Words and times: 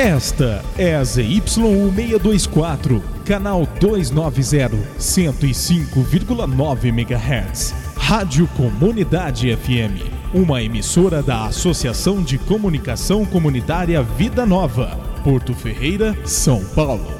Esta 0.00 0.64
é 0.78 0.96
a 0.96 1.02
ZYU624, 1.02 3.02
canal 3.22 3.68
290, 3.78 4.70
105,9 4.98 6.86
MHz. 6.86 7.74
Rádio 7.96 8.48
Comunidade 8.56 9.54
FM, 9.54 10.00
uma 10.32 10.62
emissora 10.62 11.22
da 11.22 11.44
Associação 11.44 12.22
de 12.22 12.38
Comunicação 12.38 13.26
Comunitária 13.26 14.02
Vida 14.02 14.46
Nova, 14.46 14.98
Porto 15.22 15.52
Ferreira, 15.52 16.16
São 16.24 16.64
Paulo. 16.74 17.19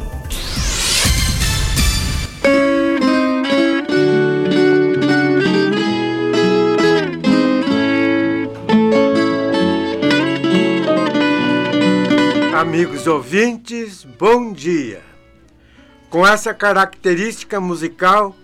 Amigos 12.80 13.06
ouvintes, 13.06 14.04
bom 14.04 14.54
dia! 14.54 15.02
Com 16.08 16.26
essa 16.26 16.54
característica 16.54 17.60
musical, 17.60 18.34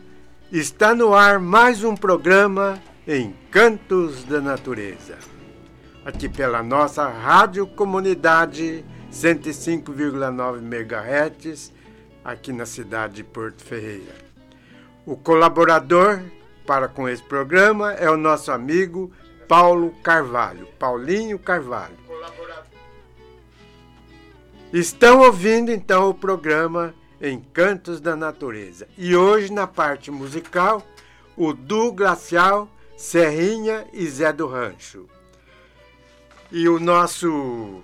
está 0.52 0.94
no 0.94 1.14
ar 1.14 1.40
mais 1.40 1.82
um 1.82 1.96
programa 1.96 2.78
Encantos 3.08 4.24
da 4.24 4.38
Natureza. 4.38 5.16
Aqui 6.04 6.28
pela 6.28 6.62
nossa 6.62 7.08
Rádio 7.08 7.66
Comunidade 7.66 8.84
105,9 9.10 10.58
MHz, 10.58 11.72
aqui 12.22 12.52
na 12.52 12.66
cidade 12.66 13.14
de 13.14 13.24
Porto 13.24 13.64
Ferreira. 13.64 14.16
O 15.06 15.16
colaborador 15.16 16.20
para 16.66 16.88
com 16.88 17.08
esse 17.08 17.22
programa 17.22 17.94
é 17.94 18.10
o 18.10 18.18
nosso 18.18 18.52
amigo 18.52 19.10
Paulo 19.48 19.94
Carvalho, 20.02 20.66
Paulinho 20.78 21.38
Carvalho. 21.38 22.04
Estão 24.78 25.20
ouvindo 25.20 25.72
então 25.72 26.10
o 26.10 26.12
programa 26.12 26.94
Encantos 27.18 27.98
da 27.98 28.14
Natureza. 28.14 28.86
E 28.98 29.16
hoje, 29.16 29.50
na 29.50 29.66
parte 29.66 30.10
musical, 30.10 30.86
o 31.34 31.54
Du 31.54 31.90
Glacial, 31.92 32.68
Serrinha 32.94 33.86
e 33.90 34.06
Zé 34.06 34.30
do 34.34 34.46
Rancho. 34.46 35.06
E 36.52 36.68
o 36.68 36.78
nosso 36.78 37.80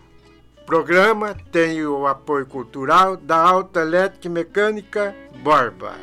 programa 0.67 1.35
tem 1.51 1.83
o 1.83 2.07
apoio 2.07 2.45
cultural 2.45 3.17
da 3.17 3.39
Alta 3.39 3.81
Elétrica 3.81 4.29
e 4.29 4.31
Mecânica 4.31 5.17
Borba. 5.43 5.95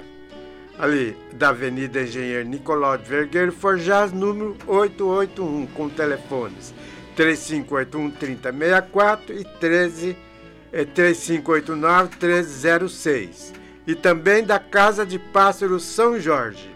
Ali, 0.80 1.16
da 1.34 1.50
Avenida 1.50 2.02
Engenheiro 2.02 2.50
Nicolau 2.50 2.98
de 2.98 3.08
Vergueiro 3.08 3.52
Forjaz, 3.52 4.12
número 4.12 4.58
881, 4.66 5.68
com 5.68 5.88
telefones 5.88 6.74
3581 7.16 8.10
3064 8.10 9.40
e 9.40 9.44
13 9.60 10.10
é 10.10 10.29
3589-1306. 10.74 13.54
E 13.88 13.96
também 13.96 14.44
da 14.44 14.60
Casa 14.60 15.06
de 15.06 15.18
Pássaros 15.18 15.84
São 15.84 16.20
Jorge, 16.20 16.70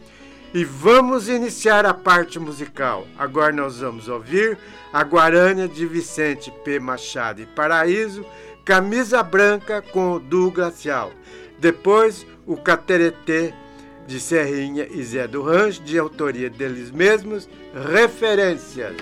E 0.57 0.65
vamos 0.65 1.29
iniciar 1.29 1.85
a 1.85 1.93
parte 1.93 2.39
musical. 2.39 3.07
Agora 3.19 3.53
nós 3.53 3.81
vamos 3.81 4.09
ouvir 4.09 4.57
a 4.91 5.03
Guarânia 5.03 5.69
de 5.69 5.85
Vicente 5.85 6.51
P. 6.65 6.81
Machado 6.81 7.43
e 7.43 7.47
Paraíso, 7.47 8.25
Camisa 8.65 9.23
Branca 9.23 9.83
com 9.83 10.13
o 10.13 10.19
Du 10.19 10.51
Glacial. 10.51 11.13
Depois, 11.59 12.27
o 12.47 12.57
Cateretê 12.57 13.53
de 14.07 14.19
Serrinha 14.19 14.89
e 14.91 15.05
Zé 15.05 15.29
do 15.29 15.43
Rancho, 15.43 15.83
de 15.83 15.99
autoria 15.99 16.49
deles 16.49 16.91
mesmos, 16.91 17.47
Referências. 17.93 18.97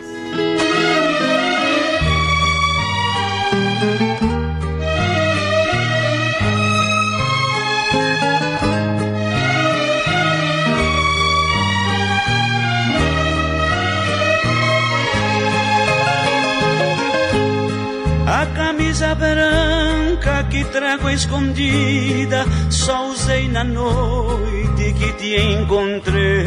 Trago 20.65 21.09
escondida, 21.11 22.45
só 22.71 23.09
usei 23.09 23.49
na 23.49 23.65
noite 23.65 24.93
que 24.95 25.13
te 25.13 25.37
encontrei. 25.37 26.45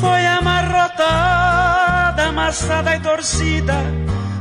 Foi 0.00 0.26
amarrotada, 0.26 2.24
amassada 2.28 2.96
e 2.96 3.00
torcida, 3.00 3.74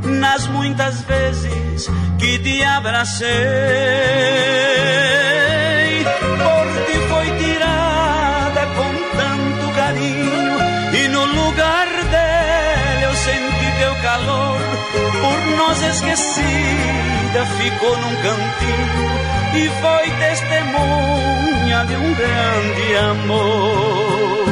nas 0.04 0.48
muitas 0.48 1.02
vezes 1.02 1.90
que 2.18 2.40
te 2.40 2.64
abracei. 2.64 3.30
Por 14.92 15.40
nós 15.58 15.82
esquecida, 15.82 17.46
ficou 17.58 17.98
num 17.98 18.16
cantinho 18.22 19.10
e 19.56 19.70
foi 19.82 20.12
testemunha 20.18 21.86
de 21.86 21.96
um 21.96 22.14
grande 22.14 22.96
amor. 23.12 24.50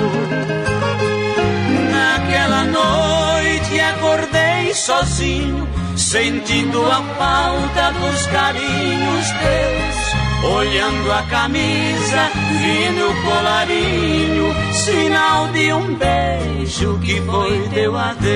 Naquela 1.91 2.63
noite 2.63 3.79
acordei 3.79 4.73
sozinho, 4.73 5.67
sentindo 5.95 6.83
a 6.85 7.01
falta 7.17 7.91
dos 7.99 8.27
carinhos 8.27 9.31
teus. 9.31 9.97
Olhando 10.43 11.11
a 11.11 11.23
camisa, 11.23 12.29
vi 12.51 12.89
no 12.91 13.11
colarinho, 13.23 14.55
sinal 14.71 15.47
de 15.47 15.73
um 15.73 15.95
beijo 15.95 16.99
que 16.99 17.19
foi 17.21 17.67
teu 17.69 17.97
adeus. 17.97 18.27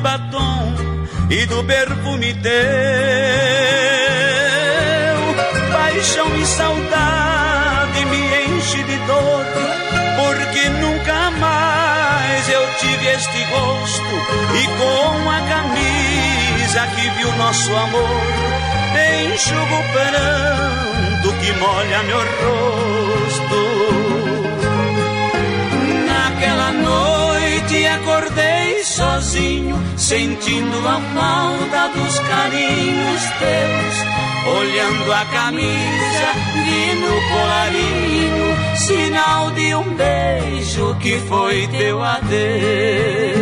Batom 0.00 0.74
e 1.30 1.46
do 1.46 1.64
perfume 1.64 2.34
teu. 2.34 2.52
Paixão 5.72 6.36
e 6.36 6.46
saudade 6.46 8.04
me 8.06 8.56
enche 8.56 8.82
de 8.82 8.96
dor 9.06 9.44
porque 10.16 10.68
nunca 10.68 11.30
mais 11.32 12.48
eu 12.48 12.66
tive 12.80 13.06
este 13.08 13.44
gosto 13.44 14.14
e 14.54 14.66
com 14.78 15.30
a 15.30 15.40
camisa 15.48 16.86
que 16.94 17.10
viu 17.10 17.32
nosso 17.36 17.76
amor 17.76 18.58
enxugo 19.38 19.60
o 19.60 19.84
pranto 19.92 21.28
que 21.40 21.52
molha 21.60 22.02
meu 22.02 22.18
rosto. 22.18 23.60
Naquela 26.06 26.72
noite 26.72 27.86
acordei 27.86 28.67
sozinho, 28.98 29.76
sentindo 29.96 30.76
a 30.88 31.00
falta 31.14 31.88
dos 31.94 32.18
carinhos 32.18 33.22
teus 33.38 34.18
olhando 34.58 35.12
a 35.12 35.24
camisa 35.26 36.28
e 36.66 36.94
no 36.96 37.14
colarinho, 37.28 38.56
sinal 38.76 39.50
de 39.52 39.74
um 39.74 39.94
beijo 39.94 40.96
que 40.96 41.18
foi 41.28 41.68
teu 41.68 42.02
adeus. 42.02 43.37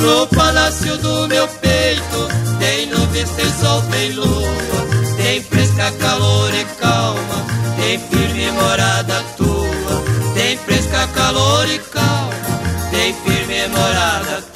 No 0.00 0.26
palácio 0.28 0.96
do 0.96 1.28
meu 1.28 1.46
peito 1.46 2.28
tem 2.58 2.86
nuvens, 2.86 3.28
tem 3.30 3.52
sol, 3.60 3.82
tem 3.90 4.12
lua, 4.12 4.54
tem 5.16 5.42
fresca, 5.42 5.92
calor 5.92 6.54
e 6.54 6.64
calma, 6.80 7.46
tem 7.76 7.98
firme 7.98 8.50
morada 8.52 9.22
tua, 9.36 10.32
tem 10.34 10.56
fresca, 10.56 11.06
calor 11.08 11.68
e 11.68 11.78
calma, 11.78 12.32
tem 12.90 13.12
firme 13.12 13.68
morada 13.68 14.42
tua. 14.42 14.49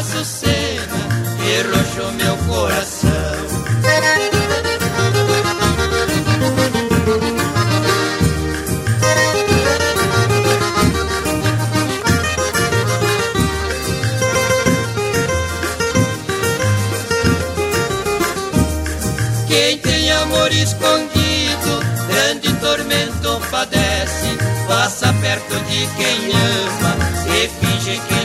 Açucena 0.00 0.96
roxo 1.70 2.12
meu 2.12 2.36
coração 2.48 3.10
Quem 19.46 19.78
tem 19.78 20.12
amor 20.12 20.50
escondido 20.50 21.20
tormento 22.60 23.40
padece, 23.50 24.38
passa 24.68 25.12
perto 25.14 25.56
de 25.64 25.86
quem 25.96 26.30
ama 26.32 26.96
e 27.36 27.48
finge 27.48 28.00
que 28.06 28.19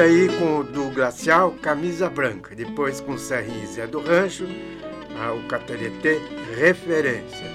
aí 0.00 0.28
com 0.38 0.60
o 0.60 0.90
Glacial, 0.90 1.52
Camisa 1.62 2.08
Branca. 2.08 2.54
Depois 2.54 3.00
com 3.00 3.18
Serrinho 3.18 3.66
Zé 3.66 3.86
do 3.86 4.00
Rancho, 4.00 4.44
o 4.44 5.48
Cateretê, 5.48 6.20
Referência. 6.56 7.46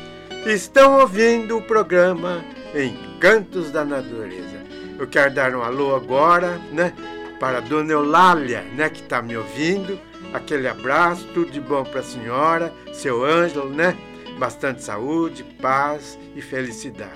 Estão 0.45 0.99
ouvindo 0.99 1.57
o 1.57 1.61
programa 1.61 2.43
Encantos 2.75 3.71
da 3.71 3.85
Natureza. 3.85 4.61
Eu 4.99 5.07
quero 5.07 5.33
dar 5.33 5.55
um 5.55 5.61
alô 5.61 5.95
agora, 5.95 6.59
né? 6.71 6.93
Para 7.39 7.59
a 7.59 7.61
Dona 7.61 7.93
Eulália, 7.93 8.61
né? 8.75 8.89
Que 8.89 9.01
está 9.01 9.21
me 9.21 9.37
ouvindo. 9.37 9.99
Aquele 10.33 10.67
abraço, 10.67 11.27
tudo 11.33 11.51
de 11.51 11.61
bom 11.61 11.83
para 11.83 12.01
a 12.01 12.03
senhora, 12.03 12.73
seu 12.93 13.23
Ângelo, 13.23 13.69
né? 13.69 13.95
Bastante 14.37 14.83
saúde, 14.83 15.43
paz 15.61 16.17
e 16.35 16.41
felicidade. 16.41 17.11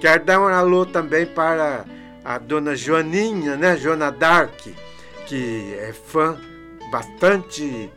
Quero 0.00 0.24
dar 0.24 0.40
um 0.40 0.46
alô 0.46 0.84
também 0.84 1.26
para 1.26 1.84
a 2.24 2.38
dona 2.38 2.74
Joaninha, 2.74 3.56
né? 3.56 3.76
Joana 3.76 4.10
Dark, 4.10 4.58
que 5.26 5.74
é 5.78 5.92
fã 5.92 6.38
bastante 6.90 7.90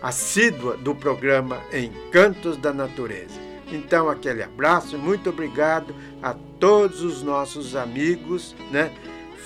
assídua 0.00 0.76
do 0.76 0.94
programa 0.94 1.60
Encantos 1.72 2.56
da 2.56 2.72
Natureza. 2.72 3.38
Então, 3.70 4.08
aquele 4.08 4.42
abraço 4.42 4.94
e 4.94 4.98
muito 4.98 5.30
obrigado 5.30 5.94
a 6.22 6.34
todos 6.58 7.02
os 7.02 7.22
nossos 7.22 7.74
amigos, 7.74 8.54
né? 8.70 8.92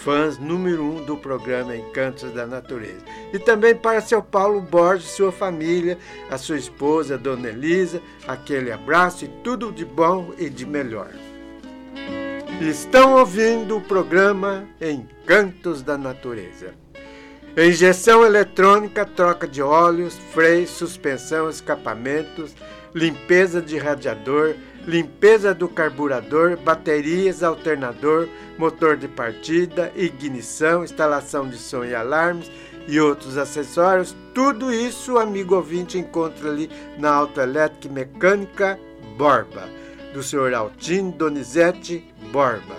Fãs 0.03 0.39
número 0.39 0.85
um 0.85 1.05
do 1.05 1.17
programa 1.17 1.75
Encantos 1.77 2.33
da 2.33 2.47
Natureza. 2.47 3.05
E 3.33 3.39
também 3.39 3.75
para 3.75 4.01
seu 4.01 4.23
Paulo 4.23 4.61
Borges, 4.61 5.11
sua 5.11 5.33
família, 5.33 5.99
a 6.31 6.39
sua 6.39 6.57
esposa, 6.57 7.15
a 7.15 7.19
Dona 7.19 7.49
Elisa, 7.49 8.01
aquele 8.27 8.71
abraço 8.71 9.25
e 9.25 9.29
tudo 9.43 9.73
de 9.73 9.85
bom 9.85 10.33
e 10.39 10.49
de 10.49 10.65
melhor. 10.65 11.11
Estão 12.61 13.15
ouvindo 13.15 13.77
o 13.77 13.81
programa 13.81 14.67
Encantos 14.81 15.81
da 15.81 15.97
Natureza. 15.97 16.75
Injeção 17.57 18.27
eletrônica, 18.27 19.07
troca 19.07 19.47
de 19.47 19.63
óleos, 19.63 20.19
freios, 20.33 20.71
suspensão, 20.71 21.49
escapamentos, 21.49 22.57
limpeza 22.93 23.63
de 23.63 23.79
radiador, 23.79 24.57
limpeza 24.85 25.55
do 25.55 25.69
carburador, 25.69 26.57
baterias, 26.57 27.45
alternador, 27.45 28.29
motor 28.59 28.97
de 28.97 29.07
partida, 29.07 29.93
ignição, 29.95 30.83
instalação 30.83 31.49
de 31.49 31.59
som 31.59 31.85
e 31.85 31.95
alarmes 31.95 32.51
e 32.89 32.99
outros 32.99 33.39
acessórios. 33.39 34.17
Tudo 34.35 34.73
isso, 34.73 35.17
amigo 35.17 35.55
ouvinte, 35.55 35.97
encontra 35.97 36.51
ali 36.51 36.69
na 36.99 37.13
Autoelétrica 37.15 37.95
Mecânica 37.95 38.79
Borba, 39.17 39.69
do 40.13 40.23
senhor 40.23 40.53
Altino 40.55 41.13
Donizete 41.13 42.05
Borba 42.33 42.77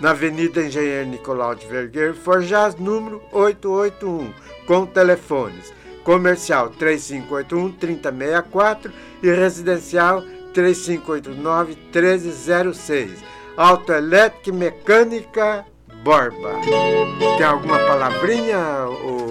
na 0.00 0.10
Avenida 0.10 0.62
Engenheiro 0.62 1.08
Nicolau 1.08 1.54
de 1.54 1.66
Vergueiro, 1.66 2.14
Forjaz, 2.14 2.76
número 2.76 3.20
881, 3.32 4.32
com 4.66 4.86
telefones 4.86 5.72
comercial 6.08 6.70
3581-3064 6.70 8.90
e 9.22 9.30
residencial 9.30 10.24
3589-1306. 10.54 13.10
Autoelétrica 13.54 14.52
Mecânica 14.52 15.66
Borba. 16.02 16.54
Tem 17.36 17.44
alguma 17.44 17.78
palavrinha, 17.80 18.88
ô, 18.88 19.28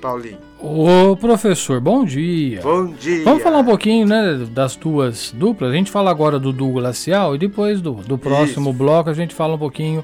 Paulinho? 0.00 0.53
Ô 0.66 1.14
professor, 1.14 1.78
bom 1.78 2.06
dia. 2.06 2.62
Bom 2.62 2.86
dia. 2.86 3.22
Vamos 3.22 3.42
falar 3.42 3.58
um 3.58 3.64
pouquinho 3.66 4.06
né, 4.06 4.46
das 4.50 4.74
tuas 4.74 5.30
duplas. 5.30 5.70
A 5.70 5.74
gente 5.74 5.90
fala 5.90 6.10
agora 6.10 6.38
do 6.38 6.54
duo 6.54 6.72
glacial 6.72 7.34
e 7.34 7.38
depois 7.38 7.82
do, 7.82 7.92
do 7.92 8.16
próximo 8.16 8.70
Isso. 8.70 8.78
bloco 8.78 9.10
a 9.10 9.12
gente 9.12 9.34
fala 9.34 9.56
um 9.56 9.58
pouquinho 9.58 10.02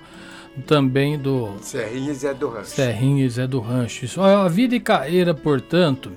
também 0.67 1.19
do 1.19 1.49
Serrinha 1.63 2.11
e 2.11 2.15
Zé 2.15 2.35
do 2.35 2.51
Rancho. 2.51 2.71
Serrinha 2.73 3.25
e 3.25 3.29
Zé 3.31 3.47
do 3.47 3.59
Rancho. 3.59 4.05
Isso, 4.05 4.21
a 4.21 4.47
vida 4.49 4.77
e 4.77 4.81
carreira, 4.81 5.33
portanto, 5.33 6.13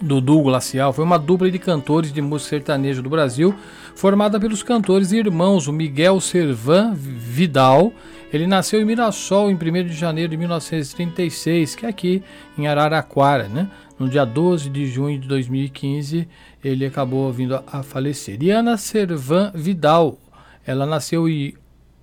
do 0.00 0.18
duo 0.18 0.44
glacial 0.44 0.90
foi 0.94 1.04
uma 1.04 1.18
dupla 1.18 1.50
de 1.50 1.58
cantores 1.58 2.10
de 2.10 2.22
música 2.22 2.56
sertaneja 2.56 3.02
do 3.02 3.10
Brasil, 3.10 3.54
formada 3.94 4.40
pelos 4.40 4.62
cantores 4.62 5.12
irmãos 5.12 5.68
o 5.68 5.74
Miguel 5.74 6.18
Servan 6.20 6.94
Vidal 6.94 7.92
ele 8.32 8.46
nasceu 8.46 8.80
em 8.80 8.84
Mirassol 8.84 9.50
em 9.50 9.54
1 9.54 9.58
de 9.86 9.92
janeiro 9.92 10.30
de 10.30 10.36
1936, 10.36 11.74
que 11.74 11.84
é 11.84 11.88
aqui 11.88 12.22
em 12.56 12.66
Araraquara, 12.66 13.46
né? 13.46 13.68
No 13.98 14.08
dia 14.08 14.24
12 14.24 14.70
de 14.70 14.86
junho 14.86 15.18
de 15.18 15.28
2015, 15.28 16.26
ele 16.64 16.86
acabou 16.86 17.30
vindo 17.30 17.62
a, 17.66 17.82
falecer. 17.82 18.42
E 18.42 18.50
Ana 18.50 18.76
Servan 18.76 19.52
Vidal, 19.54 20.18
ela 20.66 20.86
nasceu 20.86 21.28
em 21.28 21.54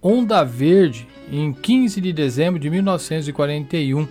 Onda 0.01 0.43
Verde 0.43 1.07
em 1.31 1.51
15 1.51 1.99
de 1.99 2.13
dezembro 2.13 2.59
de 2.59 2.69
1941, 2.69 4.07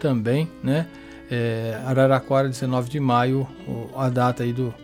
também, 0.00 0.48
né? 0.62 0.86
É, 1.30 1.80
Araraquara, 1.86 2.48
19 2.48 2.90
de 2.90 2.98
maio, 2.98 3.46
a 3.96 4.08
data 4.08 4.42
aí 4.42 4.52
do, 4.52 4.74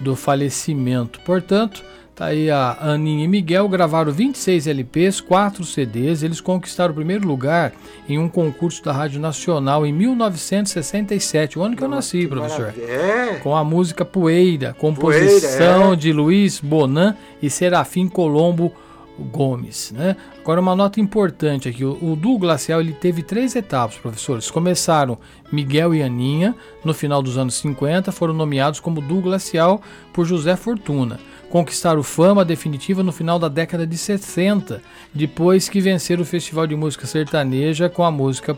do 0.00 0.14
falecimento. 0.14 1.18
Portanto, 1.20 1.82
Tá 2.16 2.28
aí 2.28 2.50
a 2.50 2.78
Aninha 2.80 3.26
e 3.26 3.28
Miguel 3.28 3.68
gravaram 3.68 4.10
26 4.10 4.66
LPs, 4.66 5.20
4 5.20 5.62
CDs. 5.66 6.22
Eles 6.22 6.40
conquistaram 6.40 6.92
o 6.92 6.94
primeiro 6.94 7.28
lugar 7.28 7.74
em 8.08 8.18
um 8.18 8.26
concurso 8.26 8.82
da 8.82 8.90
Rádio 8.90 9.20
Nacional 9.20 9.84
em 9.84 9.92
1967, 9.92 11.58
o 11.58 11.62
ano 11.62 11.76
que 11.76 11.84
eu 11.84 11.88
nasci, 11.88 12.26
professor. 12.26 12.72
É. 12.78 13.38
Com 13.42 13.54
a 13.54 13.62
música 13.62 14.02
Poeira, 14.02 14.74
composição 14.78 15.58
Poeira, 15.58 15.92
é. 15.92 15.96
de 15.96 16.10
Luiz 16.10 16.58
Bonan 16.58 17.14
e 17.42 17.50
Serafim 17.50 18.08
Colombo 18.08 18.72
Gomes, 19.18 19.92
né? 19.92 20.16
Agora 20.40 20.60
uma 20.60 20.74
nota 20.74 21.00
importante 21.00 21.68
aqui, 21.68 21.84
o, 21.84 21.98
o 22.02 22.16
duo 22.16 22.38
glacial 22.38 22.80
ele 22.80 22.94
teve 22.94 23.22
três 23.22 23.54
etapas, 23.54 23.98
professores. 23.98 24.50
Começaram 24.50 25.18
Miguel 25.52 25.94
e 25.94 26.02
Aninha 26.02 26.54
no 26.82 26.94
final 26.94 27.22
dos 27.22 27.36
anos 27.36 27.56
50, 27.56 28.10
foram 28.10 28.32
nomeados 28.32 28.80
como 28.80 29.02
duo 29.02 29.20
glacial 29.20 29.82
por 30.14 30.24
José 30.24 30.56
Fortuna. 30.56 31.20
Conquistaram 31.56 32.02
fama 32.02 32.44
definitiva 32.44 33.02
no 33.02 33.10
final 33.10 33.38
da 33.38 33.48
década 33.48 33.86
de 33.86 33.96
60, 33.96 34.82
depois 35.14 35.70
que 35.70 35.80
venceram 35.80 36.20
o 36.20 36.26
Festival 36.26 36.66
de 36.66 36.76
Música 36.76 37.06
Sertaneja 37.06 37.88
com 37.88 38.04
a 38.04 38.10
música 38.10 38.54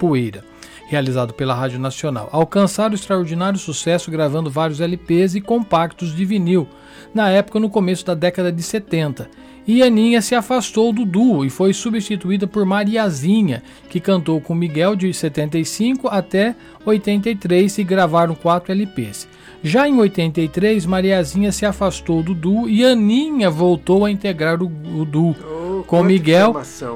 Poeira 0.00 0.44
realizado 0.88 1.32
pela 1.32 1.54
Rádio 1.54 1.78
Nacional. 1.78 2.28
Alcançaram 2.32 2.94
extraordinário 2.94 3.58
sucesso 3.58 4.10
gravando 4.10 4.50
vários 4.50 4.80
LPs 4.80 5.36
e 5.36 5.40
compactos 5.40 6.14
de 6.14 6.24
vinil, 6.24 6.68
na 7.14 7.30
época 7.30 7.60
no 7.60 7.70
começo 7.70 8.04
da 8.04 8.14
década 8.14 8.50
de 8.50 8.62
70. 8.62 9.30
E 9.66 9.82
Aninha 9.82 10.20
se 10.20 10.34
afastou 10.34 10.92
do 10.92 11.06
duo 11.06 11.44
e 11.44 11.48
foi 11.48 11.72
substituída 11.72 12.46
por 12.46 12.66
Mariazinha, 12.66 13.62
que 13.88 13.98
cantou 13.98 14.40
com 14.40 14.54
Miguel 14.54 14.94
de 14.94 15.12
75 15.12 16.08
até 16.08 16.54
83 16.84 17.78
e 17.78 17.84
gravaram 17.84 18.34
quatro 18.34 18.72
LPs. 18.72 19.26
Já 19.62 19.88
em 19.88 19.98
83, 19.98 20.84
Mariazinha 20.84 21.50
se 21.50 21.64
afastou 21.64 22.22
do 22.22 22.34
duo 22.34 22.68
e 22.68 22.84
Aninha 22.84 23.48
voltou 23.48 24.04
a 24.04 24.10
integrar 24.10 24.62
o, 24.62 24.66
o 24.66 25.06
duo 25.06 25.34
oh, 25.40 25.82
com 25.84 26.02
Miguel 26.02 26.54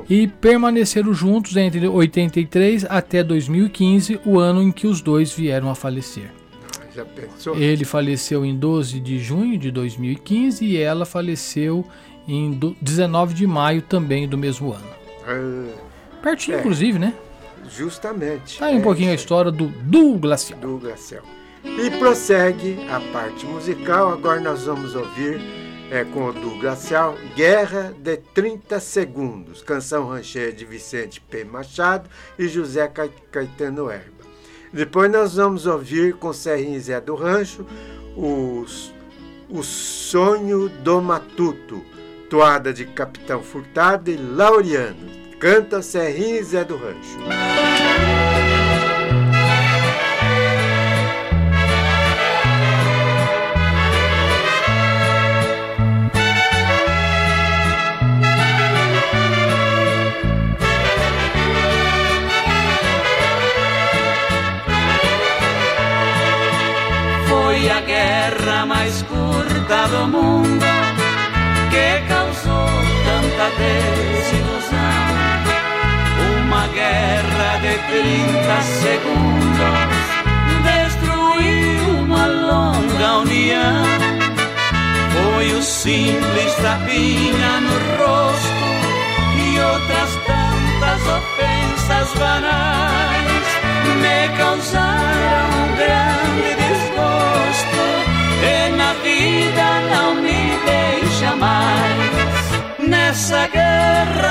e 0.09 0.27
permaneceram 0.27 1.15
juntos 1.15 1.57
entre 1.57 1.89
83 1.89 2.85
até 2.87 3.25
2015, 3.25 4.21
o 4.27 4.39
ano 4.39 4.63
em 4.63 4.71
que 4.71 4.87
os 4.87 5.01
dois 5.01 5.33
vieram 5.33 5.71
a 5.71 5.75
falecer. 5.75 6.31
Ah, 6.99 7.57
Ele 7.57 7.85
faleceu 7.85 8.45
em 8.45 8.57
12 8.57 9.01
de 9.01 9.19
junho 9.19 9.57
de 9.57 9.71
2015 9.71 10.65
e 10.65 10.77
ela 10.77 11.07
faleceu 11.07 11.87
em 12.29 12.77
19 12.81 13.33
de 13.33 13.47
maio 13.47 13.81
também 13.81 14.29
do 14.29 14.37
mesmo 14.37 14.73
ano. 14.73 14.87
Ah, 15.27 15.89
Pertinho, 16.23 16.59
é, 16.59 16.61
inclusive, 16.61 16.99
né? 16.99 17.15
Justamente. 17.71 18.59
Tá 18.59 18.67
aí 18.67 18.77
um 18.77 18.81
é, 18.81 18.83
pouquinho 18.83 19.11
a 19.11 19.15
história 19.15 19.51
do 19.51 19.69
Du 19.69 20.19
Glacial. 20.19 20.61
Do 20.61 20.79
Glacial. 20.79 21.25
E 21.65 21.91
prossegue 21.99 22.87
a 22.89 23.01
parte 23.13 23.47
musical. 23.47 24.13
Agora 24.13 24.41
nós 24.41 24.65
vamos 24.65 24.95
ouvir 24.95 25.41
é, 25.91 26.05
com 26.05 26.27
o 26.27 26.33
Du 26.33 26.59
Glacial 26.59 27.17
Guerra 27.35 27.95
de 27.99 28.17
30 28.17 28.79
Segundos, 28.79 29.63
canção 29.63 30.07
rancheira 30.07 30.53
de 30.53 30.65
Vicente 30.65 31.21
P. 31.21 31.45
Machado 31.45 32.09
e 32.39 32.47
José 32.47 32.89
Caetano 33.31 33.91
Erba. 33.91 34.19
Depois 34.73 35.11
nós 35.11 35.37
vamos 35.37 35.67
ouvir 35.67 36.15
com 36.15 36.33
Serrinho 36.33 36.81
Zé 36.81 37.01
do 37.01 37.15
Rancho 37.15 37.65
os, 38.15 38.93
o 39.49 39.63
Sonho 39.63 40.69
do 40.69 41.01
Matuto, 41.01 41.83
toada 42.29 42.73
de 42.73 42.85
Capitão 42.85 43.43
Furtado 43.43 44.11
e 44.11 44.17
Laureano. 44.17 45.09
Canta 45.39 45.83
Serrinho 45.83 46.45
Zé 46.45 46.65
do 46.65 46.77
Rancho. 46.77 47.19
mais 68.67 69.03
curta 69.03 69.89
do 69.89 70.07
mundo 70.09 70.78
desilusão. 73.57 74.79
Uma 76.45 76.67
guerra 76.69 77.59
de 77.59 77.79
30 77.89 78.63
segundos 78.63 79.99
destruiu 80.65 82.05
uma 82.05 82.27
longa 82.27 83.19
união. 83.19 83.85
Foi 85.13 85.53
o 85.53 85.63
simples 85.63 86.55
tapinha 86.63 87.61
no 87.61 87.77
rosto 87.99 88.69
e 89.37 89.61
outras 89.61 90.11
tantas 90.27 91.01
ofensas 91.07 92.19
banais 92.19 93.38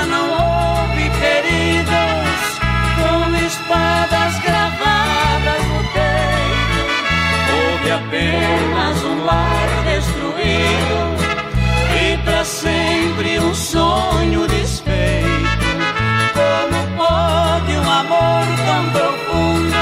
não 0.08 0.30
houve 0.30 1.10
feridos 1.20 2.40
com 2.96 3.46
espadas 3.46 4.38
gravadas 4.40 5.62
no 5.68 5.80
peito. 5.94 6.80
Houve 7.54 7.90
apenas 7.90 9.04
um 9.04 9.24
lar 9.24 9.68
destruído 9.84 10.98
e 12.02 12.18
para 12.24 12.44
sempre 12.44 13.38
um 13.38 13.54
sonho 13.54 14.46
desfeito. 14.48 15.28
Como 16.34 16.96
pode 16.96 17.72
um 17.72 17.90
amor 17.90 18.46
tão 18.66 18.90
profundo 18.90 19.76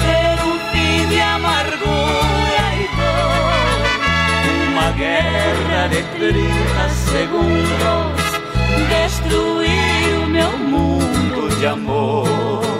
ter 0.00 0.44
um 0.44 0.58
fim 0.72 1.08
de 1.08 1.20
amargura? 1.20 2.18
guerra 4.98 5.86
de 5.88 6.02
30 6.18 6.88
segundos 6.88 8.27
de 11.60 11.66
amor. 11.66 12.77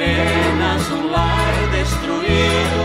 Apenas 0.00 0.90
um 0.92 1.10
lar 1.10 1.52
destruído 1.72 2.80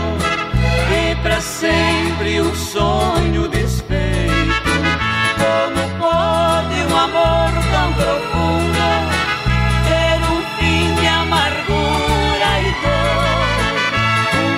e 0.92 1.16
para 1.22 1.40
sempre 1.40 2.40
o 2.40 2.54
sonho 2.54 3.48
desfeito. 3.48 4.76
Como 5.40 5.88
pode 5.98 6.74
um 6.92 6.96
amor 6.96 7.52
tão 7.72 7.92
profundo 7.94 8.86
ter 9.88 10.18
um 10.30 10.42
fim 10.58 10.94
de 11.00 11.06
amargura 11.06 12.50
e 12.60 12.70
dor? 12.84 13.32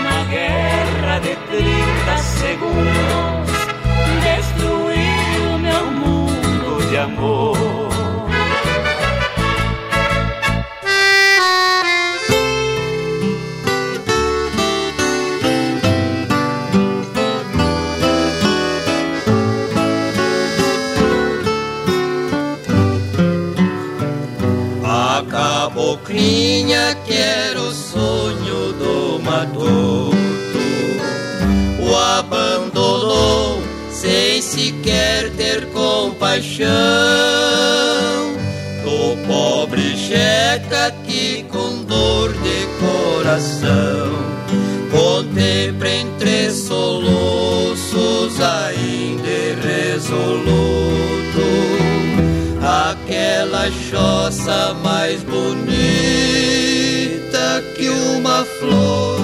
Uma 0.00 0.24
guerra 0.28 1.20
de 1.20 1.36
30 1.36 2.18
segundos 2.18 3.52
destruiu 4.36 5.58
meu 5.60 5.86
mundo 5.92 6.90
de 6.90 6.96
amor. 6.96 7.97
Compaixão 36.38 36.68
Do 38.84 39.16
pobre 39.26 39.96
checa 39.96 40.92
que 41.04 41.44
com 41.50 41.82
dor 41.84 42.32
de 42.32 42.66
coração. 42.78 44.38
Contempla 44.90 45.88
entre 45.88 46.50
soluços 46.50 48.40
ainda 48.40 49.28
resoluto. 49.66 50.28
Aquela 52.62 53.70
choça 53.70 54.74
mais 54.82 55.22
bonita 55.24 55.88
que 57.76 57.88
uma 57.88 58.44
flor 58.44 59.20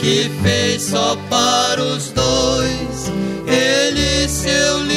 que 0.00 0.30
fez 0.42 0.82
só 0.82 1.16
para 1.30 1.82
os 1.82 2.10
dois. 2.10 3.12
Ele 3.46 4.28
seu 4.28 4.93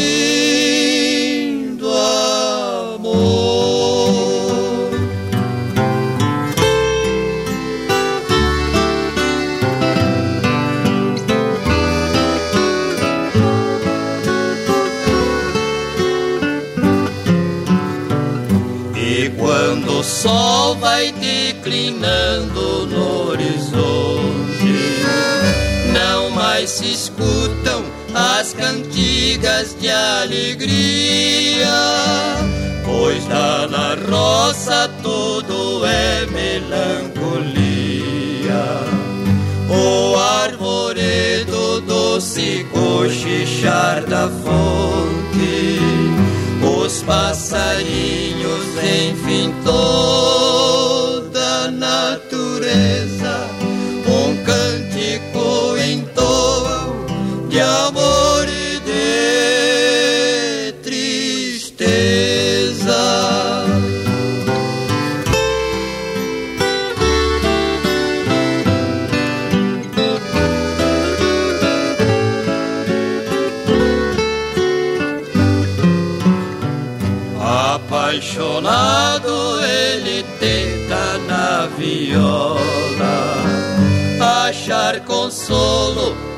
declinando 21.67 22.87
no 22.87 23.29
horizonte. 23.29 25.03
Não 25.93 26.29
mais 26.29 26.69
se 26.69 26.93
escutam 26.93 27.83
as 28.13 28.53
cantigas 28.53 29.75
de 29.79 29.89
alegria, 29.89 31.67
pois 32.85 33.27
lá 33.27 33.67
na 33.67 33.95
roça 34.09 34.89
tudo 35.03 35.85
é 35.85 36.25
melancolia. 36.27 36.87
O 39.69 40.15
arvoredo 40.15 41.81
doce 41.81 42.65
cochichar 42.71 44.05
da 44.05 44.29
fonte, 44.29 45.79
os 46.63 47.03
passarinhos, 47.03 48.65
enfim, 48.77 49.53
toda 49.65 50.57
a 50.73 50.76
natureza, 51.77 53.35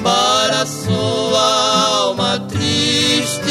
para 0.03 0.65
sua 0.65 1.85
alma 2.03 2.39
triste 2.47 3.49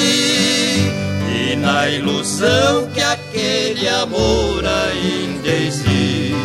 e 1.34 1.56
na 1.56 1.88
ilusão 1.88 2.88
que 2.92 3.00
aquele 3.00 3.88
amor 3.88 4.64
ainda 4.64 5.48
existe. 5.48 6.38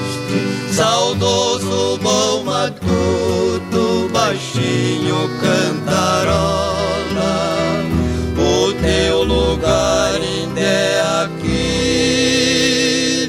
Saudoso 0.71 1.99
bom 2.01 2.43
matuto, 2.43 4.09
baixinho 4.11 5.29
cantarola, 5.39 6.73
o 8.35 8.73
teu 8.81 9.23
lugar 9.23 10.15
ainda 10.15 10.59
é 10.59 11.01
aqui 11.23 12.63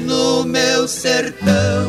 no 0.05 0.43
meu 0.43 0.87
sertão, 0.87 1.87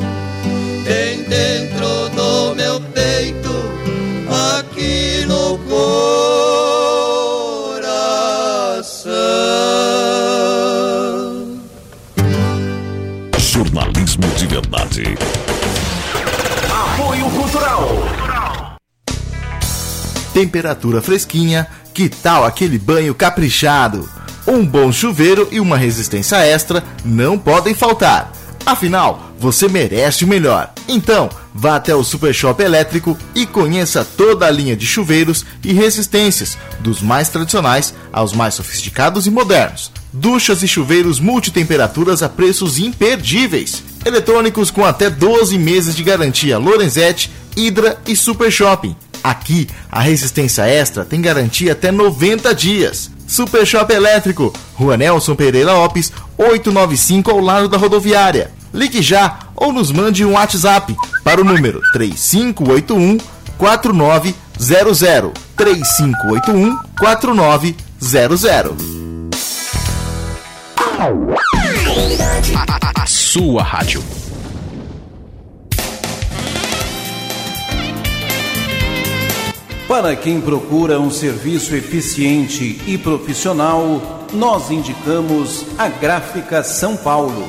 Temperatura 20.37 21.01
fresquinha, 21.01 21.67
que 21.95 22.11
tal 22.11 22.45
aquele 22.45 22.79
banho 22.79 23.15
caprichado? 23.15 24.07
Um 24.47 24.67
bom 24.67 24.93
chuveiro 24.93 25.49
e 25.51 25.59
uma 25.59 25.79
resistência 25.79 26.37
extra 26.45 26.85
não 27.03 27.39
podem 27.39 27.73
faltar. 27.73 28.31
Afinal, 28.67 29.33
você 29.39 29.67
merece 29.67 30.27
o 30.27 30.29
melhor. 30.29 30.71
Então, 30.87 31.31
vá 31.55 31.77
até 31.77 31.95
o 31.95 32.05
Super 32.05 32.35
Shop 32.35 32.63
Elétrico 32.63 33.17
e 33.35 33.47
conheça 33.47 34.05
toda 34.05 34.45
a 34.45 34.51
linha 34.51 34.77
de 34.77 34.87
chuveiros 34.87 35.43
e 35.65 35.73
resistências, 35.73 36.59
dos 36.81 37.01
mais 37.01 37.31
tradicionais 37.31 37.95
aos 38.13 38.35
mais 38.35 38.53
sofisticados 38.53 39.27
e 39.27 39.31
modernos. 39.31 39.91
Duchas 40.13 40.63
e 40.63 40.69
chuveiros 40.69 41.19
multitemperaturas 41.19 42.23
a 42.23 42.29
preços 42.29 42.79
imperdíveis. 42.79 43.83
Eletrônicos 44.05 44.71
com 44.71 44.85
até 44.85 45.09
12 45.09 45.57
meses 45.57 45.97
de 45.97 46.03
garantia 46.03 46.59
Lorenzetti, 46.59 47.31
Hydra 47.57 47.99
e 48.07 48.15
Super 48.15 48.53
Shopping. 48.53 48.95
Aqui, 49.27 49.69
a 49.91 50.01
resistência 50.03 50.63
extra 50.69 51.05
tem 51.05 51.21
garantia 51.21 51.73
até 51.73 51.91
90 51.91 52.55
dias. 52.55 53.11
Super 53.27 53.67
Shop 53.67 53.93
Elétrico, 53.93 54.55
Rua 54.75 54.97
Nelson 54.97 55.35
Pereira 55.35 55.73
Lopes, 55.73 56.13
895 56.39 57.33
ao 57.33 57.41
lado 57.41 57.69
da 57.69 57.77
rodoviária. 57.77 58.53
Ligue 58.73 59.03
já 59.03 59.41
ou 59.57 59.73
nos 59.73 59.91
mande 59.91 60.25
um 60.25 60.35
WhatsApp 60.35 60.97
para 61.25 61.41
o 61.41 61.45
número 61.45 61.81
3581 61.93 63.19
4900 63.59 65.33
3581 65.57 66.79
4900. 66.97 68.77
A 72.95 73.07
sua 73.07 73.65
rádio. 73.65 74.05
Para 79.89 80.17
quem 80.17 80.41
procura 80.41 80.99
um 80.99 81.13
serviço 81.13 81.73
eficiente 81.77 82.83
e 82.89 82.99
profissional, 82.99 84.27
nós 84.33 84.69
indicamos 84.69 85.65
a 85.79 85.87
Gráfica 85.87 86.65
São 86.65 86.97
Paulo. 86.97 87.49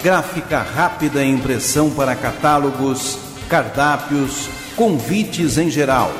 Gráfica 0.00 0.60
rápida 0.60 1.24
e 1.24 1.28
impressão 1.28 1.90
para 1.90 2.14
catálogos, 2.14 3.18
cardápios, 3.48 4.48
convites 4.76 5.58
em 5.58 5.68
geral, 5.68 6.12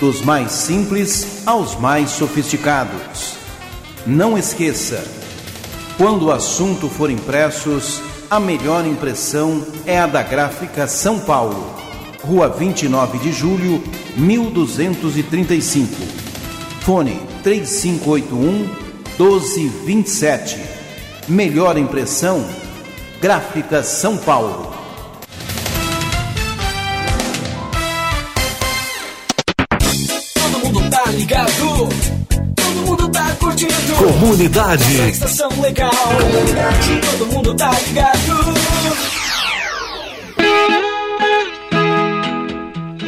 dos 0.00 0.20
mais 0.20 0.50
simples 0.50 1.46
aos 1.46 1.76
mais 1.78 2.10
sofisticados. 2.10 3.36
Não 4.04 4.36
esqueça, 4.36 5.04
quando 5.96 6.26
o 6.26 6.32
assunto 6.32 6.88
for 6.88 7.08
impressos, 7.08 8.02
a 8.28 8.40
melhor 8.40 8.84
impressão 8.84 9.64
é 9.86 10.00
a 10.00 10.08
da 10.08 10.24
Gráfica 10.24 10.88
São 10.88 11.20
Paulo. 11.20 11.71
Rua 12.24 12.48
29 12.48 13.18
de 13.18 13.32
Julho, 13.32 13.82
1235. 14.16 15.88
Fone 16.80 17.20
3581 17.42 18.82
1227. 19.18 20.58
Melhor 21.28 21.76
impressão, 21.76 22.44
Gráfica 23.20 23.82
São 23.82 24.16
Paulo. 24.16 24.72
Todo 30.34 30.58
mundo 30.64 30.90
tá 30.90 31.04
ligado. 31.10 31.88
Todo 32.56 32.86
mundo 32.86 33.08
tá 33.08 33.36
curtindo. 33.38 33.72
Comunidade. 33.96 35.08
Estação 35.08 35.60
legal. 35.60 35.90
Comunidade. 35.90 37.00
Todo 37.10 37.26
mundo 37.32 37.54
tá 37.54 37.70
ligado. 37.86 38.81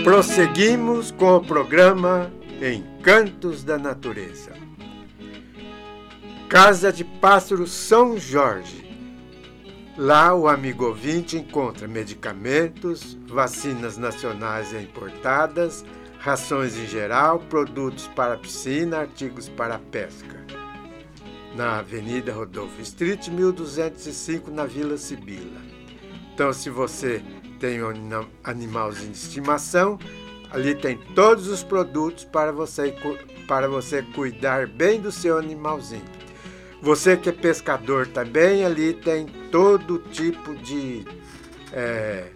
Prosseguimos 0.04 1.10
com 1.10 1.36
o 1.36 1.40
programa 1.42 2.30
Encantos 2.60 3.64
da 3.64 3.78
Natureza. 3.78 4.52
Casa 6.46 6.92
de 6.92 7.02
Pássaro 7.02 7.66
São 7.66 8.18
Jorge. 8.18 8.84
Lá 9.96 10.34
o 10.34 10.46
amigo 10.46 10.84
ouvinte 10.84 11.38
encontra 11.38 11.88
medicamentos, 11.88 13.18
vacinas 13.26 13.96
nacionais 13.96 14.74
e 14.74 14.76
importadas, 14.76 15.86
rações 16.18 16.76
em 16.76 16.86
geral, 16.86 17.38
produtos 17.38 18.06
para 18.08 18.36
piscina, 18.36 18.98
artigos 18.98 19.48
para 19.48 19.78
pesca. 19.78 20.44
Na 21.56 21.78
Avenida 21.78 22.30
Rodolfo 22.30 22.78
Street, 22.82 23.28
1205, 23.28 24.50
na 24.50 24.66
Vila 24.66 24.98
Sibila. 24.98 25.62
Então, 26.34 26.52
se 26.52 26.68
você 26.68 27.22
tem 27.64 27.82
um 27.82 27.88
anima- 27.88 28.28
animalzinho 28.44 29.10
de 29.10 29.16
estimação, 29.16 29.98
ali 30.50 30.74
tem 30.74 30.98
todos 31.14 31.48
os 31.48 31.64
produtos 31.64 32.22
para 32.22 32.52
você, 32.52 32.94
para 33.48 33.66
você 33.66 34.02
cuidar 34.02 34.66
bem 34.66 35.00
do 35.00 35.10
seu 35.10 35.38
animalzinho. 35.38 36.04
Você 36.82 37.16
que 37.16 37.30
é 37.30 37.32
pescador 37.32 38.06
também, 38.06 38.66
ali 38.66 38.92
tem 38.92 39.24
todo 39.50 39.98
tipo 40.10 40.54
de, 40.56 41.06
é, 41.72 42.26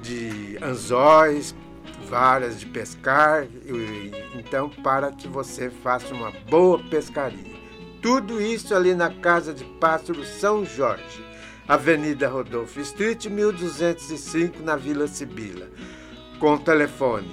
de 0.00 0.56
anzóis, 0.62 1.52
varas 2.08 2.60
de 2.60 2.66
pescar, 2.66 3.48
então 4.38 4.70
para 4.70 5.10
que 5.10 5.26
você 5.26 5.70
faça 5.70 6.14
uma 6.14 6.30
boa 6.48 6.78
pescaria. 6.88 7.58
Tudo 8.00 8.40
isso 8.40 8.72
ali 8.76 8.94
na 8.94 9.10
Casa 9.10 9.52
de 9.52 9.64
Pássaro 9.64 10.24
São 10.24 10.64
Jorge, 10.64 11.24
Avenida 11.70 12.28
Rodolfo 12.28 12.80
Street, 12.80 13.26
1205, 13.26 14.60
na 14.60 14.74
Vila 14.74 15.06
Sibila, 15.06 15.68
com 16.40 16.58
telefone 16.58 17.30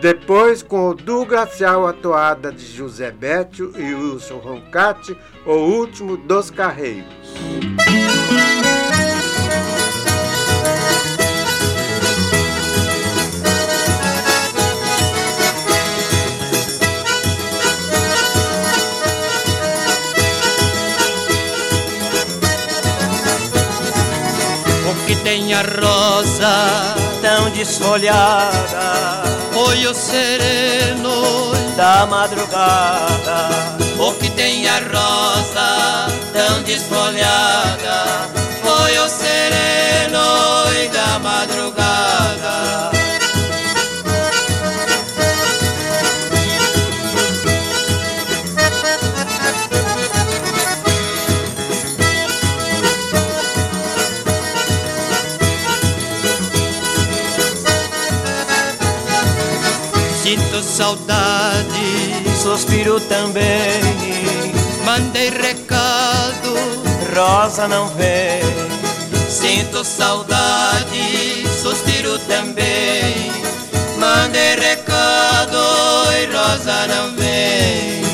Depois, 0.01 0.61
com 0.61 0.89
o 0.89 0.93
Du 0.93 1.25
Glacial, 1.25 1.87
a 1.87 1.93
toada 1.93 2.51
de 2.51 2.65
José 2.65 3.09
Bétio 3.09 3.73
e 3.75 3.95
Wilson 3.95 4.37
Roncati, 4.37 5.17
o 5.45 5.53
último 5.53 6.15
dos 6.15 6.51
Carreiros. 6.51 7.07
que 25.05 25.15
tem 25.23 25.53
a 25.53 25.61
rosa 25.61 26.95
tão 27.21 27.49
desfolhada 27.51 29.36
Foi 29.57 29.87
o 29.87 29.93
sereno 29.95 31.51
da 31.75 32.05
madrugada 32.05 33.49
O 33.97 34.13
que 34.13 34.29
tem 34.29 34.67
a 34.67 34.77
rosa 34.77 36.07
tão 36.31 36.61
desfolhada. 36.61 38.29
Foi 38.61 38.99
o 38.99 39.09
sereno 39.09 40.27
da 40.93 41.17
madrugada 41.17 42.66
saudade, 60.87 62.23
suspiro 62.41 62.97
também. 63.01 63.81
Mandei 64.85 65.29
recado, 65.29 66.55
Rosa 67.13 67.67
não 67.67 67.89
vem. 67.89 68.41
Sinto 69.29 69.83
saudade, 69.83 71.43
suspiro 71.61 72.17
também. 72.19 73.31
Mandei 73.99 74.55
recado 74.55 75.57
e 76.13 76.25
Rosa 76.33 76.87
não 76.87 77.15
vem. 77.17 78.06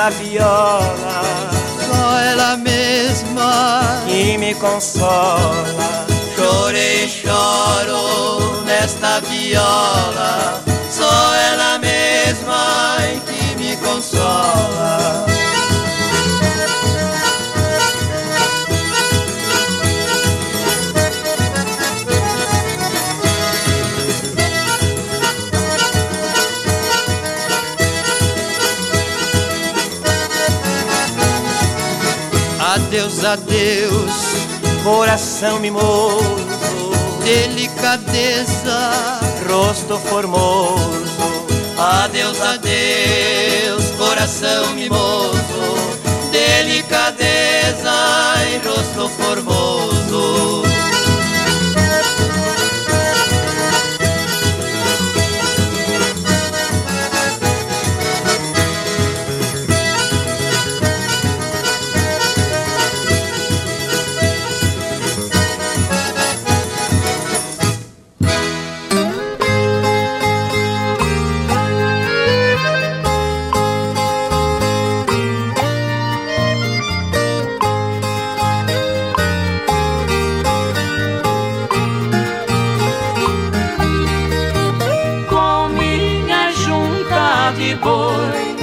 Nesta 0.00 0.10
viola. 0.10 1.22
Só 1.86 2.18
ela 2.20 2.56
mesma 2.56 4.02
que 4.06 4.38
me 4.38 4.54
consola. 4.54 6.06
Chorei, 6.34 7.06
choro 7.06 8.62
nesta 8.64 9.20
viola. 9.20 10.62
Só 10.90 11.34
ela 11.34 11.78
mesma 11.78 12.96
que 13.26 13.56
me 13.56 13.76
consola. 13.76 15.29
Adeus, 33.20 33.24
adeus, 33.24 34.82
coração 34.82 35.60
mimoso, 35.60 36.22
delicadeza, 37.22 39.20
rosto 39.46 39.98
formoso. 39.98 40.80
Adeus, 41.76 42.40
adeus, 42.40 43.90
coração 43.98 44.72
mimoso, 44.74 45.38
delicadeza 46.30 47.92
e 48.48 48.66
rosto 48.66 49.08
formoso. 49.10 50.69
Boi. 87.76 88.56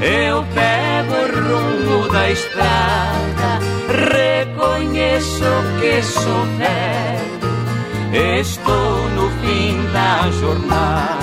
Eu 0.00 0.44
pego 0.54 1.14
o 1.14 1.98
rumo 1.98 2.08
da 2.08 2.30
estrada, 2.30 3.60
reconheço 3.88 5.44
que 5.80 6.02
sou 6.02 6.44
velho, 6.58 8.40
estou 8.40 9.08
no 9.10 9.30
fim 9.40 9.80
da 9.92 10.30
jornada. 10.32 11.22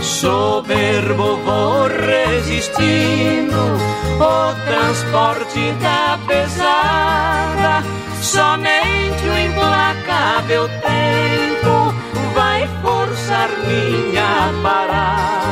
Soberbo 0.00 1.36
vou 1.38 1.88
resistindo 1.88 3.56
o 4.20 4.54
transporte 4.64 5.72
da 5.82 6.18
pesada. 6.26 7.82
Somente 8.22 9.28
o 9.28 9.38
implacável 9.38 10.68
tempo 10.68 11.94
vai 12.34 12.68
forçar 12.82 13.50
minha 13.66 14.52
parada. 14.62 15.45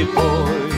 Carro 0.00 0.04
de 0.04 0.04
boi. 0.04 0.70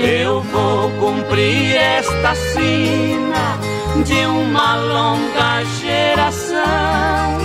Eu 0.00 0.40
vou 0.42 0.90
cumprir 0.92 1.76
esta 1.76 2.34
sina 2.34 3.58
de 4.04 4.26
uma 4.26 4.76
longa 4.76 5.64
geração. 5.80 7.38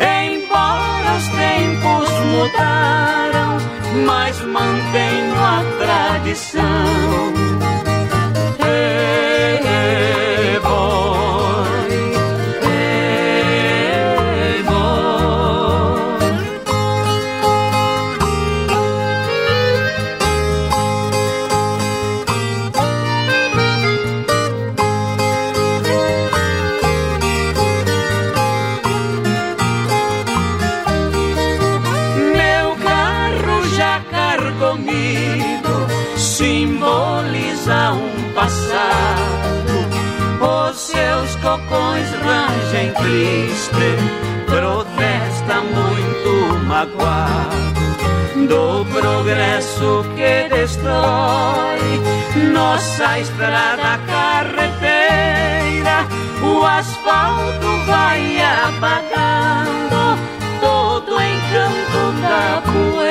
Embora 0.00 1.16
os 1.16 1.28
tempos 1.28 2.10
mudaram, 2.26 3.58
mas 4.06 4.40
mantenho 4.44 5.34
a 5.36 5.64
tradição. 5.78 7.50
passado. 38.40 39.76
Os 40.40 40.72
seus 40.78 41.36
cocões 41.36 42.08
rangem 42.24 42.90
triste, 42.94 43.94
protesta 44.46 45.60
muito 45.60 46.56
magoado. 46.64 47.60
Do 48.48 48.86
progresso 48.86 50.02
que 50.16 50.48
destrói 50.48 52.00
nossa 52.52 53.18
estrada 53.18 54.00
carreteira, 54.06 56.06
o 56.42 56.64
asfalto 56.64 57.68
vai 57.86 58.40
apagando 58.40 60.18
todo 60.60 61.16
o 61.16 61.20
encanto 61.20 62.12
da 62.22 62.62
poeira. 62.62 63.09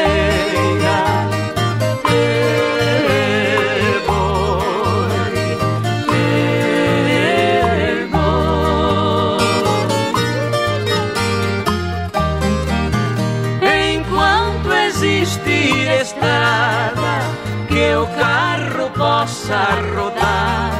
Possa 19.49 19.81
rodar. 19.95 20.71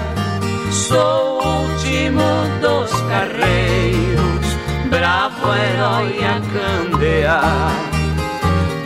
Sou 0.72 1.42
o 1.42 1.62
último 1.62 2.22
dos 2.62 2.92
carreiros, 3.10 4.48
bravo 4.90 5.54
herói 5.54 6.20
a 6.24 6.40
candear. 6.54 7.74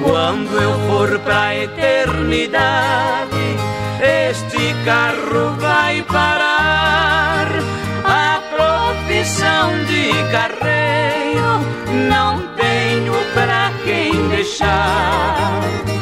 Quando 0.02 0.54
eu 0.62 0.74
for 0.88 1.20
pra 1.20 1.54
eternidade, 1.56 3.58
este 4.02 4.74
carro 4.86 5.56
vai 5.60 6.02
parar. 6.04 7.48
A 8.06 8.42
profissão 8.56 9.72
de 9.86 10.14
carreiro 10.32 11.60
não 12.10 12.40
tenho 12.56 13.14
pra 13.34 13.72
quem 13.84 14.30
deixar. 14.30 15.93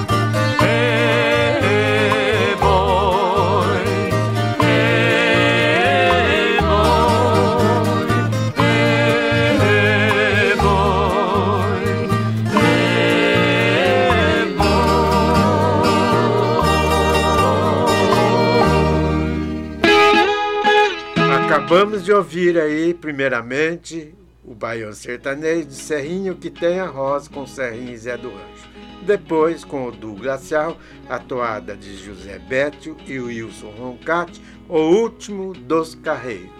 Vamos 21.73 22.03
de 22.03 22.12
ouvir 22.12 22.60
aí, 22.60 22.93
primeiramente, 22.93 24.13
o 24.43 24.53
Baião 24.53 24.91
Sertanejo 24.91 25.67
de 25.67 25.75
Serrinho, 25.75 26.36
que 26.36 26.49
tem 26.49 26.81
a 26.81 26.86
Rosa 26.86 27.29
com 27.29 27.47
Serrinho 27.47 27.93
e 27.93 27.97
Zé 27.97 28.17
do 28.17 28.27
Rancho. 28.27 28.69
Depois, 29.03 29.63
com 29.63 29.88
o 29.88 29.91
Du 29.91 30.13
Glacial, 30.15 30.77
a 31.07 31.17
toada 31.17 31.77
de 31.77 31.95
José 31.95 32.39
Bétio 32.39 32.97
e 33.07 33.17
Wilson 33.17 33.69
Roncati, 33.69 34.41
o 34.67 34.79
último 34.79 35.53
dos 35.53 35.95
Carreiros. 35.95 36.51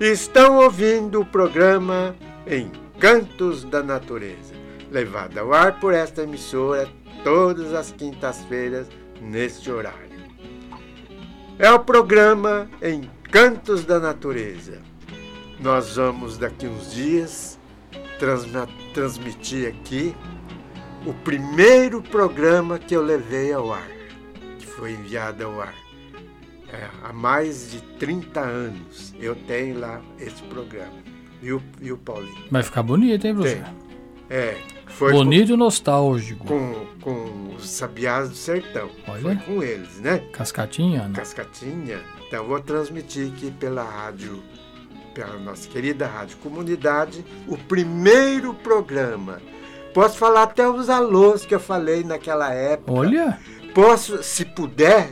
Estão 0.00 0.56
ouvindo 0.56 1.20
o 1.20 1.24
programa 1.24 2.16
Encantos 2.48 3.62
da 3.62 3.80
Natureza, 3.80 4.54
levado 4.90 5.38
ao 5.38 5.54
ar 5.54 5.78
por 5.78 5.94
esta 5.94 6.24
emissora 6.24 6.88
todas 7.22 7.72
as 7.72 7.92
quintas-feiras, 7.92 8.88
neste 9.20 9.70
horário. 9.70 10.16
É 11.60 11.70
o 11.70 11.78
programa 11.78 12.68
Encantos 12.82 13.15
Cantos 13.36 13.84
da 13.84 14.00
Natureza. 14.00 14.80
Nós 15.60 15.96
vamos 15.96 16.38
daqui 16.38 16.66
uns 16.66 16.90
dias 16.94 17.58
transmitir 18.94 19.68
aqui 19.68 20.16
o 21.04 21.12
primeiro 21.12 22.00
programa 22.00 22.78
que 22.78 22.96
eu 22.96 23.02
levei 23.02 23.52
ao 23.52 23.74
ar, 23.74 23.90
que 24.58 24.66
foi 24.66 24.92
enviado 24.92 25.44
ao 25.44 25.60
ar. 25.60 25.74
É, 26.72 26.88
há 27.02 27.12
mais 27.12 27.72
de 27.72 27.82
30 27.98 28.40
anos 28.40 29.14
eu 29.20 29.36
tenho 29.36 29.80
lá 29.80 30.00
esse 30.18 30.42
programa. 30.44 30.96
Viu, 31.42 31.62
viu 31.78 31.98
Paulinho? 31.98 32.46
Vai 32.50 32.62
ficar 32.62 32.82
bonito, 32.82 33.26
hein, 33.26 33.34
professor? 33.34 33.64
Tem. 34.30 34.38
É. 34.38 34.75
Foi 34.86 35.12
Bonito 35.12 35.48
com, 35.48 35.54
e 35.54 35.56
nostálgico. 35.56 36.46
Com, 36.46 36.86
com 37.00 37.54
os 37.54 37.68
sabiás 37.68 38.28
do 38.28 38.34
sertão. 38.34 38.88
Olha. 39.08 39.20
Foi 39.20 39.36
com 39.36 39.62
eles, 39.62 39.98
né? 40.00 40.18
Cascatinha? 40.32 41.08
Né? 41.08 41.14
Cascatinha. 41.14 42.00
Então 42.26 42.46
vou 42.46 42.60
transmitir 42.60 43.32
aqui 43.32 43.50
pela 43.50 43.82
rádio, 43.82 44.42
pela 45.14 45.38
nossa 45.38 45.68
querida 45.68 46.06
rádio 46.06 46.36
comunidade, 46.38 47.24
o 47.46 47.56
primeiro 47.56 48.54
programa. 48.54 49.40
Posso 49.92 50.18
falar 50.18 50.42
até 50.44 50.68
os 50.68 50.90
alôs 50.90 51.46
que 51.46 51.54
eu 51.54 51.60
falei 51.60 52.04
naquela 52.04 52.52
época. 52.52 52.92
Olha! 52.92 53.38
Posso, 53.74 54.22
se 54.22 54.44
puder, 54.44 55.10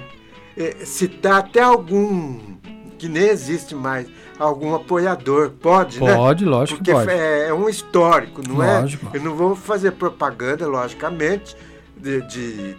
eh, 0.57 0.85
citar 0.85 1.41
até 1.41 1.61
algum 1.61 2.55
que 2.99 3.09
nem 3.09 3.25
existe 3.25 3.75
mais 3.75 4.09
algum 4.39 4.75
apoiador. 4.75 5.51
Pode, 5.51 5.99
pode 5.99 6.11
né? 6.11 6.17
Pode, 6.17 6.45
lógico 6.45 6.79
Porque 6.79 6.93
pode. 6.93 7.11
É, 7.11 7.49
é, 7.49 7.55
um 7.55 7.69
histórico, 7.69 8.43
não 8.47 8.57
lógico. 8.57 9.11
é? 9.13 9.19
Eu 9.19 9.23
não 9.23 9.35
vou 9.35 9.55
fazer 9.55 9.93
propaganda, 9.93 10.67
logicamente, 10.67 11.57
de, 11.97 12.21
de 12.29 12.77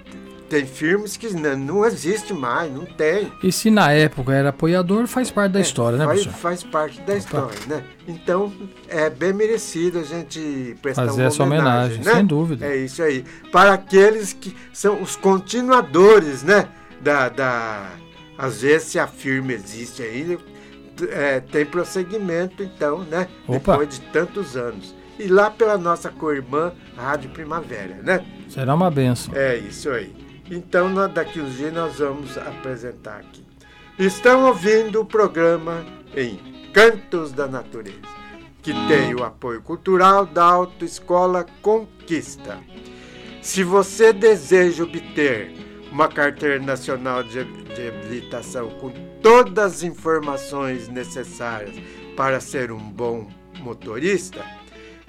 tem 0.49 0.65
filmes 0.65 1.17
que 1.17 1.33
não, 1.33 1.57
não 1.57 1.85
existe 1.85 2.33
mais, 2.33 2.71
não 2.71 2.85
tem. 2.85 3.31
E 3.43 3.51
se 3.51 3.71
na 3.71 3.91
época 3.91 4.33
era 4.33 4.49
apoiador, 4.49 5.07
faz 5.07 5.31
parte 5.31 5.53
da 5.53 5.59
é, 5.59 5.61
história, 5.61 5.97
né, 5.97 6.05
faz, 6.05 6.21
professor? 6.21 6.41
Faz 6.41 6.63
parte 6.63 7.01
da 7.01 7.17
história, 7.17 7.59
né? 7.67 7.83
Então, 8.07 8.53
é 8.87 9.09
bem 9.09 9.33
merecido 9.33 9.99
a 9.99 10.03
gente 10.03 10.77
prestar 10.81 11.07
Fazer 11.07 11.23
essa 11.23 11.43
homenagem, 11.43 12.03
né? 12.03 12.13
sem 12.13 12.25
dúvida. 12.25 12.65
É 12.65 12.77
isso 12.77 13.01
aí. 13.01 13.25
Para 13.51 13.73
aqueles 13.73 14.33
que 14.33 14.55
são 14.71 15.01
os 15.01 15.15
continuadores, 15.15 16.43
né? 16.43 16.67
Da, 17.01 17.29
da... 17.29 17.89
Às 18.37 18.61
vezes, 18.61 18.89
se 18.89 18.99
a 18.99 19.07
firma 19.07 19.53
existe 19.53 20.03
ainda, 20.03 20.37
é, 21.09 21.39
tem 21.39 21.65
prosseguimento, 21.65 22.63
então, 22.63 22.99
né? 22.99 23.27
Opa. 23.47 23.73
Depois 23.73 23.89
de 23.89 24.01
tantos 24.11 24.55
anos. 24.55 24.95
E 25.17 25.27
lá 25.27 25.49
pela 25.49 25.77
nossa 25.77 26.09
co-irmã, 26.09 26.73
Rádio 26.95 27.29
Primavera, 27.29 28.01
né? 28.03 28.25
Será 28.49 28.75
uma 28.75 28.91
benção. 28.91 29.33
É 29.35 29.55
isso 29.57 29.89
aí. 29.89 30.13
Então, 30.49 30.93
daqui 31.09 31.39
uns 31.39 31.55
dias 31.55 31.73
nós 31.73 31.99
vamos 31.99 32.37
apresentar 32.37 33.17
aqui. 33.17 33.43
Estão 33.97 34.45
ouvindo 34.45 35.01
o 35.01 35.05
programa 35.05 35.85
em 36.15 36.37
Cantos 36.73 37.31
da 37.31 37.47
Natureza, 37.47 37.95
que 38.61 38.73
tem 38.87 39.15
o 39.15 39.23
apoio 39.23 39.61
cultural 39.61 40.25
da 40.25 40.43
Autoescola 40.43 41.45
Conquista. 41.61 42.59
Se 43.41 43.63
você 43.63 44.11
deseja 44.11 44.83
obter 44.83 45.53
uma 45.91 46.09
carteira 46.09 46.59
nacional 46.59 47.23
de, 47.23 47.45
de 47.75 47.87
habilitação 47.87 48.69
com 48.79 48.91
todas 49.21 49.75
as 49.75 49.83
informações 49.83 50.87
necessárias 50.87 51.75
para 52.15 52.39
ser 52.39 52.71
um 52.71 52.79
bom 52.79 53.27
motorista, 53.59 54.43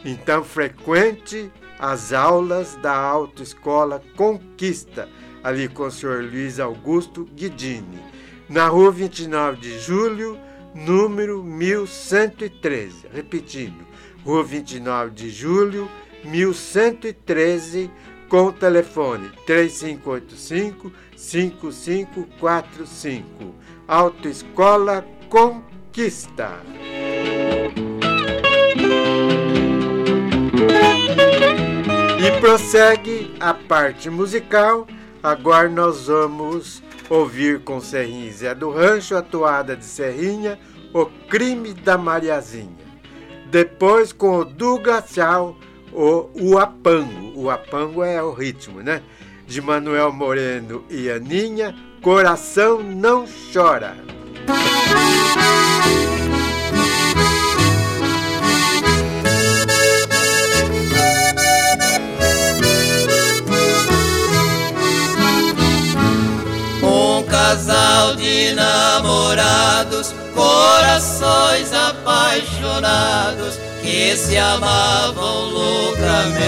então 0.05 0.43
frequente 0.43 1.51
as 1.79 2.13
aulas 2.13 2.75
da 2.77 2.95
Autoescola 2.95 4.03
Conquista, 4.17 5.09
ali 5.45 5.69
com 5.69 5.85
o 5.85 5.91
senhor 5.91 6.25
Luiz 6.25 6.59
Augusto 6.59 7.25
Guidini, 7.35 8.03
na 8.49 8.67
rua 8.67 8.91
29 8.91 9.61
de 9.61 9.79
julho, 9.79 10.39
número 10.75 11.45
1113. 11.45 13.07
Repetindo, 13.13 13.87
rua 14.25 14.43
29 14.43 15.11
de 15.13 15.31
julho, 15.31 15.89
1113, 16.25 17.91
com 18.29 18.47
o 18.47 18.53
telefone 18.53 19.31
3585 19.47 20.93
5545 21.17 23.55
Autoescola 23.89 25.05
Conquista. 25.31 26.61
E 32.19 32.41
prossegue 32.41 33.35
a 33.41 33.55
parte 33.55 34.11
musical. 34.11 34.87
Agora 35.23 35.69
nós 35.69 36.07
vamos 36.07 36.83
ouvir 37.09 37.61
com 37.61 37.81
Serrinha 37.81 38.33
Zé 38.33 38.55
do 38.55 38.71
Rancho 38.71 39.17
a 39.17 39.23
toada 39.23 39.77
de 39.77 39.85
Serrinha, 39.85 40.59
O 40.93 41.07
Crime 41.07 41.73
da 41.73 41.97
Mariazinha. 41.97 42.77
Depois 43.51 44.13
com 44.13 44.39
o 44.39 44.45
Du 44.45 44.79
Glacial, 44.79 45.57
o 45.93 46.29
Uapango. 46.35 47.33
O 47.35 47.45
Uapango 47.45 48.03
é 48.03 48.23
o 48.23 48.33
ritmo, 48.33 48.83
né? 48.83 49.03
De 49.47 49.61
Manuel 49.61 50.13
Moreno 50.13 50.85
e 50.91 51.09
Aninha, 51.09 51.75
Coração 52.03 52.83
não 52.83 53.25
chora. 53.53 53.97
Um 66.83 67.23
casal 67.25 68.17
de 68.17 68.53
namorados, 68.53 70.13
corações 70.35 71.73
apaixonados 71.73 73.55
que 73.83 74.17
se 74.17 74.37
amavam 74.37 75.51
loucamente. 75.51 76.47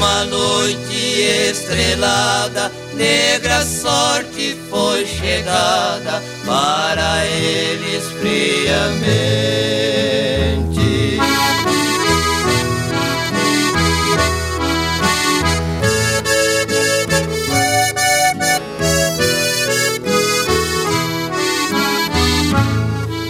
Numa 0.00 0.24
noite 0.24 1.20
estrelada, 1.50 2.72
negra 2.94 3.60
sorte 3.62 4.56
foi 4.70 5.04
chegada 5.04 6.22
para 6.46 7.26
eles 7.26 8.04
friamente. 8.18 8.40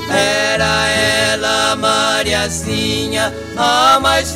Era 0.08 0.86
ela 0.88 1.74
Mariazinha, 1.74 3.34
a 3.56 3.98
mais 3.98 4.30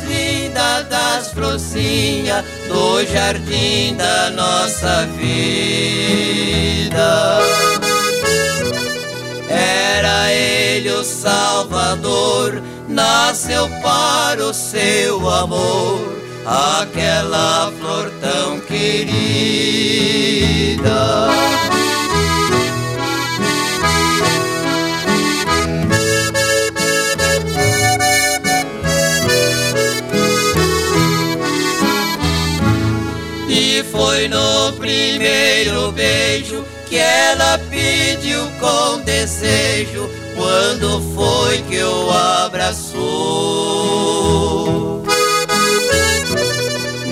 das 0.89 1.31
florzinhas 1.31 2.43
do 2.67 3.05
jardim 3.05 3.95
da 3.95 4.29
nossa 4.31 5.07
vida. 5.17 5.85
Era 9.49 10.31
ele 10.31 10.91
o 10.91 11.03
Salvador, 11.03 12.61
nasceu 12.87 13.69
para 13.81 14.45
o 14.45 14.53
seu 14.53 15.29
amor, 15.29 16.17
aquela 16.45 17.71
flor 17.79 18.11
tão 18.21 18.59
querida. 18.61 19.25
Primeiro 34.85 35.91
beijo 35.93 36.63
que 36.87 36.95
ela 36.97 37.59
pediu 37.71 38.45
com 38.59 39.01
desejo 39.01 40.07
quando 40.35 41.01
foi 41.15 41.63
que 41.63 41.83
o 41.83 42.11
abraçou. 42.11 43.03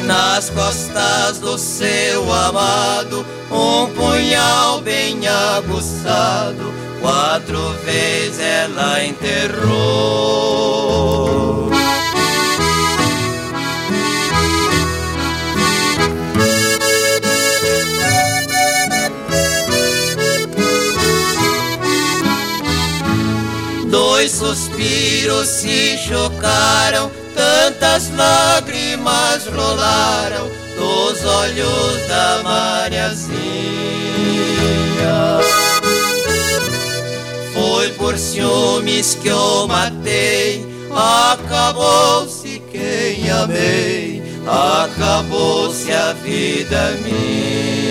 Nas 0.05 0.51
costas 0.51 1.39
do 1.39 1.57
seu 1.57 2.31
amado, 2.31 3.25
um 3.49 3.88
punhal 3.95 4.79
bem 4.81 5.27
aguçado, 5.27 6.71
quatro 7.01 7.73
vezes 7.83 8.39
ela 8.39 9.03
enterrou. 9.03 10.13
Suspiros 24.33 25.47
se 25.47 25.97
chocaram, 25.97 27.11
tantas 27.35 28.09
lágrimas 28.15 29.45
rolaram 29.47 30.49
dos 30.75 31.23
olhos 31.23 32.07
da 32.07 32.41
Mariazinha. 32.43 33.33
Foi 37.53 37.89
por 37.91 38.17
ciúmes 38.17 39.15
que 39.21 39.27
eu 39.27 39.67
matei, 39.67 40.65
acabou-se 40.91 42.61
quem 42.71 43.29
amei, 43.29 44.23
acabou-se 44.47 45.91
a 45.91 46.13
vida 46.13 46.97
minha. 47.05 47.83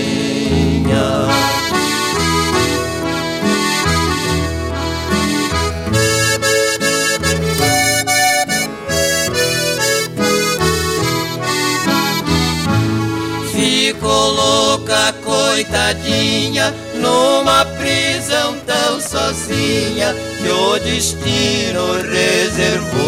Louca, 14.92 15.12
coitadinha, 15.24 16.74
numa 16.94 17.64
prisão 17.64 18.56
tão 18.66 19.00
sozinha 19.00 20.14
que 20.38 20.48
o 20.48 20.78
destino 20.78 21.94
reservou. 22.10 23.00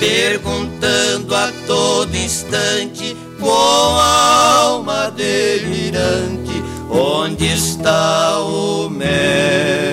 Perguntando 0.00 1.34
a 1.34 1.52
todo 1.66 2.14
instante, 2.14 3.16
com 3.38 3.50
a 3.50 4.60
alma 4.60 5.10
delirante, 5.10 6.62
onde 6.90 7.46
está 7.46 8.40
o 8.40 8.88
meu 8.90 9.87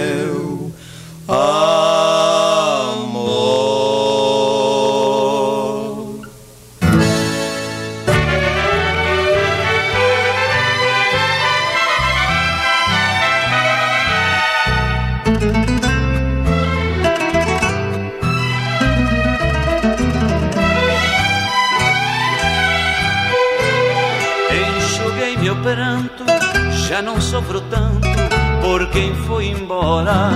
embora. 29.65 30.29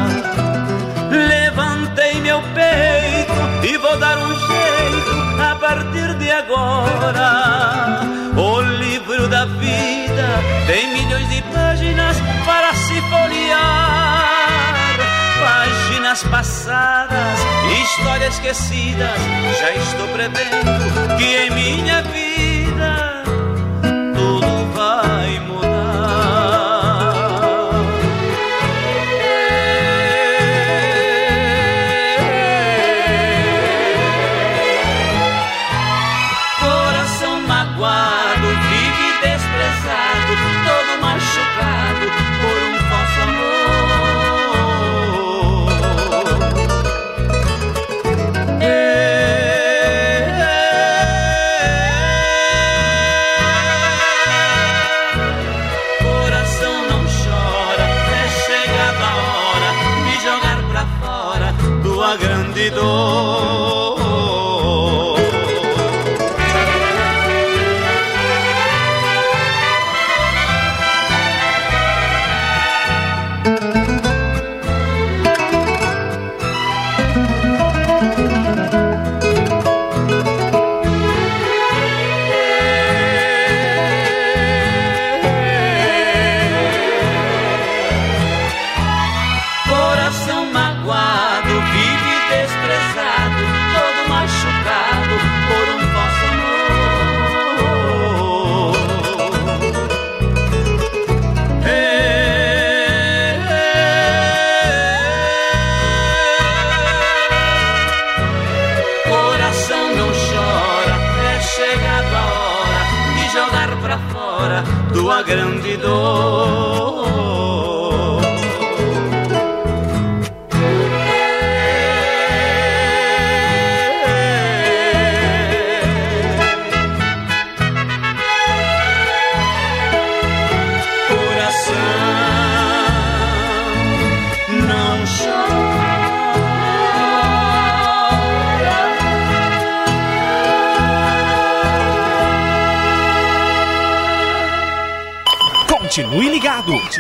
Levantei 1.12 2.16
meu 2.22 2.42
peito 2.42 3.68
e 3.68 3.78
vou 3.78 3.96
dar 3.98 4.18
um 4.18 4.28
jeito 4.28 5.42
a 5.42 5.56
partir 5.56 6.16
de 6.16 6.32
agora. 6.32 8.02
O 8.36 8.62
livro 8.62 9.28
da 9.28 9.46
vida 9.46 10.28
tem 10.66 10.92
milhões 10.94 11.30
de 11.30 11.42
páginas 11.54 12.18
para 12.46 12.74
se 12.74 13.00
folhear. 13.02 14.98
Páginas 15.40 16.24
passadas, 16.24 17.40
histórias 17.84 18.34
esquecidas. 18.34 19.20
Já 19.60 19.72
estou 19.76 20.08
prevendo 20.08 21.18
que 21.18 21.36
em 21.36 21.52
minha 21.52 22.02
vida 22.02 23.09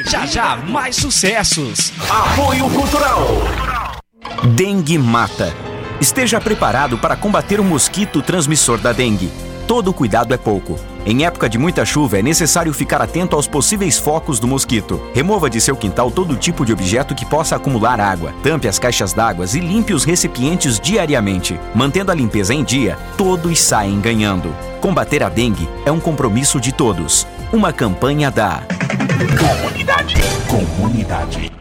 Já 0.06 0.26
já 0.26 0.56
mais 0.56 0.96
sucessos. 0.96 1.92
Apoio 2.10 2.70
Cultural. 2.70 3.28
Dengue 4.56 4.98
mata. 4.98 5.54
Esteja 6.00 6.40
preparado 6.40 6.98
para 6.98 7.16
combater 7.16 7.60
o 7.60 7.64
mosquito 7.64 8.22
transmissor 8.22 8.78
da 8.78 8.94
dengue. 8.94 9.32
Todo 9.68 9.92
cuidado 9.92 10.34
é 10.34 10.38
pouco. 10.38 10.80
Em 11.06 11.26
época 11.26 11.50
de 11.50 11.58
muita 11.58 11.86
chuva, 11.86 12.20
é 12.20 12.22
necessário 12.22 12.74
ficar 12.74 13.02
atento 13.02 13.36
aos 13.36 13.48
possíveis 13.48 13.98
focos 13.98 14.40
do 14.40 14.48
mosquito. 14.48 15.02
Remova 15.14 15.50
de 15.50 15.60
seu 15.60 15.76
quintal 15.76 16.10
todo 16.10 16.36
tipo 16.36 16.66
de 16.66 16.72
objeto 16.72 17.14
que 17.14 17.26
possa 17.26 17.56
acumular 17.56 18.00
água. 18.00 18.34
Tampe 18.42 18.68
as 18.68 18.80
caixas 18.80 19.14
d'água 19.14 19.46
e 19.54 19.60
limpe 19.60 19.94
os 19.94 20.04
recipientes 20.04 20.80
diariamente. 20.80 21.60
Mantendo 21.76 22.12
a 22.12 22.16
limpeza 22.16 22.54
em 22.54 22.64
dia, 22.64 22.98
todos 23.18 23.60
saem 23.60 24.00
ganhando. 24.00 24.56
Combater 24.80 25.24
a 25.24 25.30
dengue 25.30 25.68
é 25.86 25.92
um 25.92 26.00
compromisso 26.00 26.60
de 26.60 26.72
todos. 26.72 27.28
Uma 27.52 27.74
campanha 27.74 28.30
da 28.30 28.62
Comunidade. 29.40 30.14
Comunidade. 30.48 31.52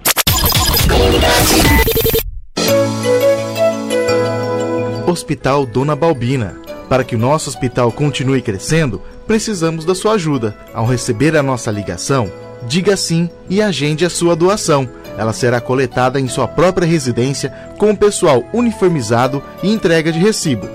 Hospital 5.07 5.64
Dona 5.64 5.97
Balbina. 5.97 6.57
Para 6.91 7.03
que 7.03 7.16
o 7.16 7.18
nosso 7.18 7.49
hospital 7.49 7.91
continue 7.91 8.43
crescendo, 8.43 9.01
precisamos 9.26 9.86
da 9.86 9.95
sua 9.95 10.12
ajuda. 10.12 10.55
Ao 10.74 10.84
receber 10.84 11.34
a 11.34 11.43
nossa 11.43 11.70
ligação, 11.70 12.30
diga 12.66 12.95
sim 12.95 13.30
e 13.49 13.62
agende 13.62 14.05
a 14.05 14.11
sua 14.11 14.36
doação. 14.36 14.86
Ela 15.16 15.32
será 15.32 15.59
coletada 15.59 16.20
em 16.20 16.28
sua 16.28 16.47
própria 16.47 16.86
residência 16.86 17.49
com 17.78 17.93
o 17.93 17.97
pessoal 17.97 18.45
uniformizado 18.53 19.43
e 19.62 19.72
entrega 19.72 20.12
de 20.12 20.18
recibo. 20.18 20.68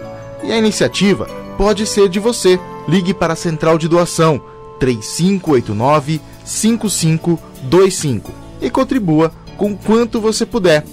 E 0.44 0.52
a 0.52 0.58
iniciativa 0.58 1.28
pode 1.56 1.86
ser 1.86 2.10
de 2.10 2.20
você. 2.20 2.60
Ligue 2.88 3.14
para 3.14 3.34
a 3.34 3.36
Central 3.36 3.78
de 3.78 3.88
Doação 3.88 4.53
3589 4.80 6.22
5525 6.46 8.32
e 8.62 8.70
contribua 8.70 9.32
com 9.58 9.76
quanto 9.76 10.20
você 10.20 10.46
puder. 10.46 10.86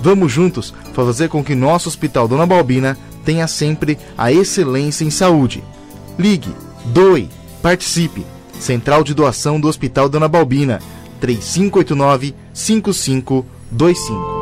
Vamos 0.00 0.32
juntos 0.32 0.74
fazer 0.92 1.28
com 1.28 1.42
que 1.44 1.54
nosso 1.54 1.88
Hospital 1.88 2.26
Dona 2.26 2.46
Balbina 2.46 2.98
tenha 3.24 3.46
sempre 3.46 3.98
a 4.18 4.32
excelência 4.32 5.04
em 5.04 5.10
saúde. 5.10 5.62
Ligue, 6.18 6.54
doe, 6.86 7.28
participe. 7.62 8.26
Central 8.58 9.02
de 9.02 9.14
Doação 9.14 9.60
do 9.60 9.68
Hospital 9.68 10.08
Dona 10.08 10.28
Balbina 10.28 10.80
3589 11.20 12.34
5525. 12.52 14.41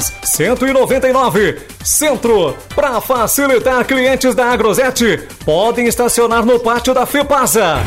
Forjas. 0.00 0.12
199, 0.22 1.58
Centro. 1.84 2.56
Para 2.74 3.00
facilitar 3.00 3.84
clientes 3.84 4.34
da 4.34 4.46
Agrosete, 4.46 5.28
podem 5.44 5.86
estacionar 5.86 6.44
no 6.44 6.58
pátio 6.58 6.94
da 6.94 7.04
FEPASA. 7.04 7.78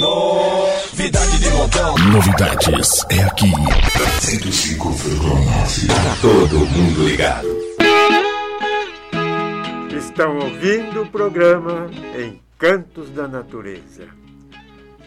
Novidade 0.00 1.38
de 1.38 1.50
montão. 1.50 1.94
Novidades 2.12 3.04
é 3.10 3.22
aqui. 3.22 3.52
105,9. 4.20 5.86
Tá 5.86 6.16
todo 6.20 6.66
mundo 6.66 7.06
ligado. 7.06 7.48
Estão 9.96 10.38
ouvindo 10.38 11.02
o 11.02 11.06
programa 11.06 11.90
Encantos 12.16 13.10
da 13.10 13.28
Natureza. 13.28 14.23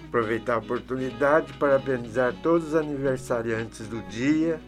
Aproveitar 0.07 0.53
a 0.53 0.57
oportunidade 0.59 1.53
para 1.53 1.79
parabenizar 1.79 2.33
todos 2.41 2.69
os 2.69 2.75
aniversariantes 2.75 3.87
do 3.87 4.01
dia, 4.03 4.59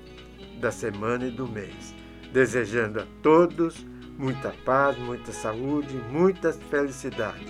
da 0.60 0.72
semana 0.72 1.26
e 1.26 1.32
do 1.32 1.48
mês. 1.48 1.96
Desejando 2.34 3.00
a 3.00 3.06
todos 3.22 3.86
muita 4.18 4.50
paz, 4.66 4.98
muita 4.98 5.32
saúde, 5.32 5.96
muita 6.12 6.52
felicidade, 6.52 7.48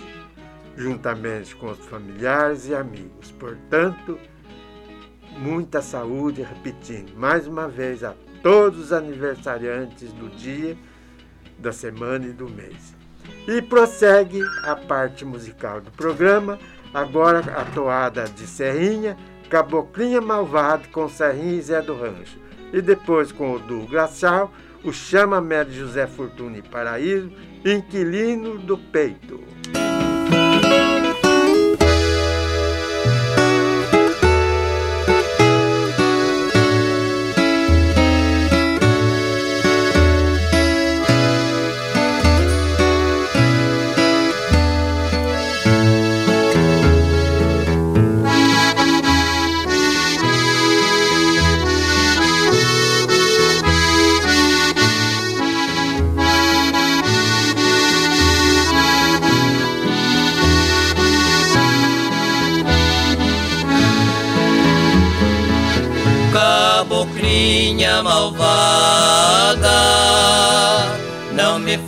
juntamente 0.78 1.56
com 1.56 1.72
os 1.72 1.80
familiares 1.80 2.68
e 2.68 2.76
amigos. 2.76 3.32
Portanto, 3.32 4.20
muita 5.40 5.82
saúde, 5.82 6.44
repetindo 6.44 7.18
mais 7.18 7.48
uma 7.48 7.68
vez 7.68 8.04
a 8.04 8.14
todos 8.44 8.80
os 8.80 8.94
aniversariantes 8.94 10.14
do 10.14 10.30
dia, 10.30 10.78
da 11.58 11.74
semana 11.74 12.28
e 12.28 12.32
do 12.32 12.48
mês. 12.48 12.96
E 13.48 13.62
prossegue 13.62 14.42
a 14.64 14.76
parte 14.76 15.26
musical 15.26 15.82
do 15.82 15.92
programa 15.92 16.60
Agora 16.94 17.40
a 17.40 17.66
toada 17.66 18.26
de 18.26 18.48
Serrinha, 18.48 19.18
Caboclinha 19.50 20.22
Malvado 20.22 20.90
com 20.90 21.08
Serrinha 21.08 21.56
e 21.56 21.62
Zé 21.62 21.82
do 21.82 21.96
Rancho. 21.96 22.38
E 22.74 22.82
depois 22.82 23.32
com 23.32 23.54
o 23.54 23.60
do 23.60 23.88
Glacial, 23.88 24.52
o 24.84 24.92
Chama 24.92 25.42
Médio 25.42 25.74
José 25.74 26.08
Fortuna 26.08 26.58
e 26.58 26.62
Paraíso, 26.62 27.32
Inquilino 27.66 28.58
do 28.58 28.78
Peito. 28.78 29.40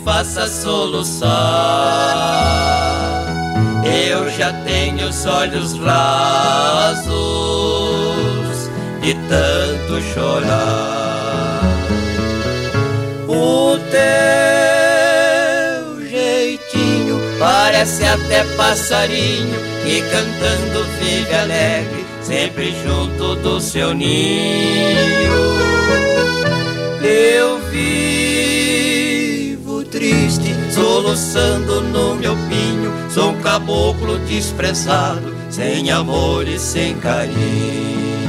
Faça 0.04 0.46
soluçar. 0.46 1.32
Eu 3.84 4.30
já 4.30 4.52
tenho 4.64 5.08
os 5.08 5.26
olhos 5.26 5.76
rasos 5.78 7.12
de 9.00 9.14
tanto 9.14 10.00
chorar. 10.14 11.62
O 13.28 13.78
teu 13.90 14.00
jeitinho 16.08 17.20
parece 17.38 18.04
até 18.04 18.44
passarinho 18.56 19.58
que 19.84 20.02
cantando 20.02 20.84
vive 21.00 21.34
alegre 21.34 22.04
sempre 22.22 22.74
junto 22.84 23.34
do 23.36 23.60
seu 23.60 23.92
ninho. 23.92 25.42
Eu 27.02 27.62
triste, 27.72 28.11
soluçando 30.72 31.80
no 31.82 32.14
meu 32.16 32.34
pinho. 32.48 32.92
Sou 33.10 33.30
um 33.30 33.40
caboclo 33.40 34.18
desprezado, 34.20 35.34
sem 35.50 35.90
amor 35.90 36.48
e 36.48 36.58
sem 36.58 36.96
carinho. 36.96 38.21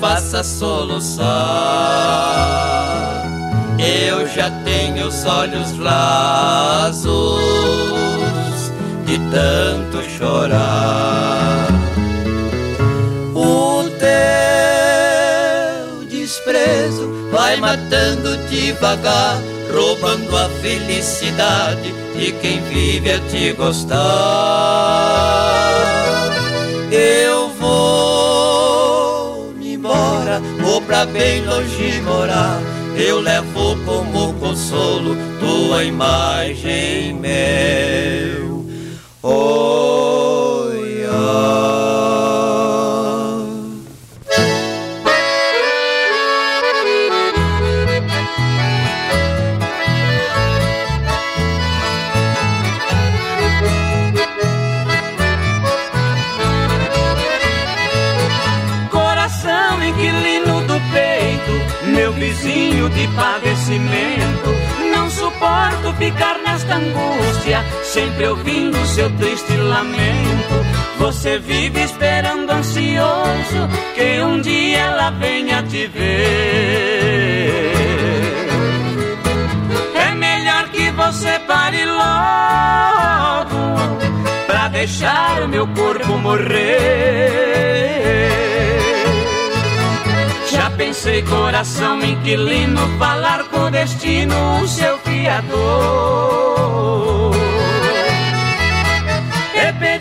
Faça 0.00 0.42
soluçar. 0.42 1.24
Eu 3.78 4.26
já 4.28 4.50
tenho 4.64 5.06
os 5.06 5.24
olhos 5.24 5.76
rasos 5.78 7.04
de 9.04 9.18
tanto 9.30 10.02
chorar. 10.18 11.68
O 13.34 13.84
teu 13.98 14.14
desprezo 16.08 17.28
vai 17.30 17.56
matando 17.56 18.36
devagar, 18.48 19.38
roubando 19.72 20.36
a 20.36 20.48
felicidade 20.62 21.92
de 22.16 22.32
quem 22.32 22.60
vive 22.62 23.12
a 23.12 23.18
te 23.20 23.52
gostar. 23.52 23.94
Pra 30.86 31.06
bem 31.06 31.44
longe 31.44 32.00
morar. 32.02 32.60
Eu 32.96 33.20
levo 33.20 33.76
como 33.84 34.34
consolo 34.34 35.16
tua 35.40 35.84
imagem 35.84 37.14
meu. 37.14 38.64
Olhar. 39.22 40.13
Vizinho 62.34 62.88
de 62.90 63.06
padecimento. 63.08 64.50
Não 64.92 65.08
suporto 65.10 65.92
ficar 65.98 66.38
nesta 66.44 66.74
angústia, 66.76 67.64
sempre 67.82 68.26
ouvindo 68.26 68.76
seu 68.86 69.08
triste 69.16 69.56
lamento. 69.56 70.54
Você 70.98 71.38
vive 71.38 71.82
esperando 71.82 72.50
ansioso 72.50 73.68
que 73.94 74.20
um 74.22 74.40
dia 74.40 74.78
ela 74.78 75.10
venha 75.10 75.62
te 75.62 75.86
ver. 75.86 77.72
É 79.94 80.14
melhor 80.14 80.68
que 80.70 80.90
você 80.90 81.38
pare 81.46 81.84
logo 81.84 83.54
pra 84.46 84.68
deixar 84.68 85.42
o 85.42 85.48
meu 85.48 85.66
corpo 85.68 86.18
morrer. 86.18 87.44
Pensei, 90.76 91.22
coração 91.22 92.02
inquilino, 92.02 92.98
falar 92.98 93.44
com 93.44 93.70
destino, 93.70 94.62
o 94.62 94.68
seu 94.68 94.98
fiador. 94.98 96.14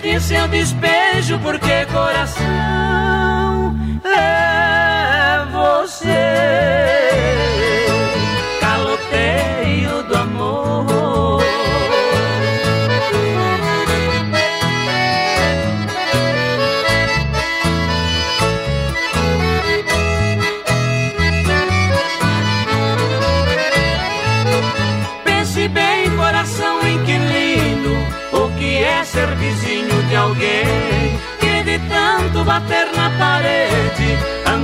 E 0.05 0.19
seu 0.19 0.47
despejo, 0.49 1.39
porque 1.39 1.85
coração 1.85 2.43
é 4.03 5.45
você, 5.49 6.09
caloteio 8.59 9.62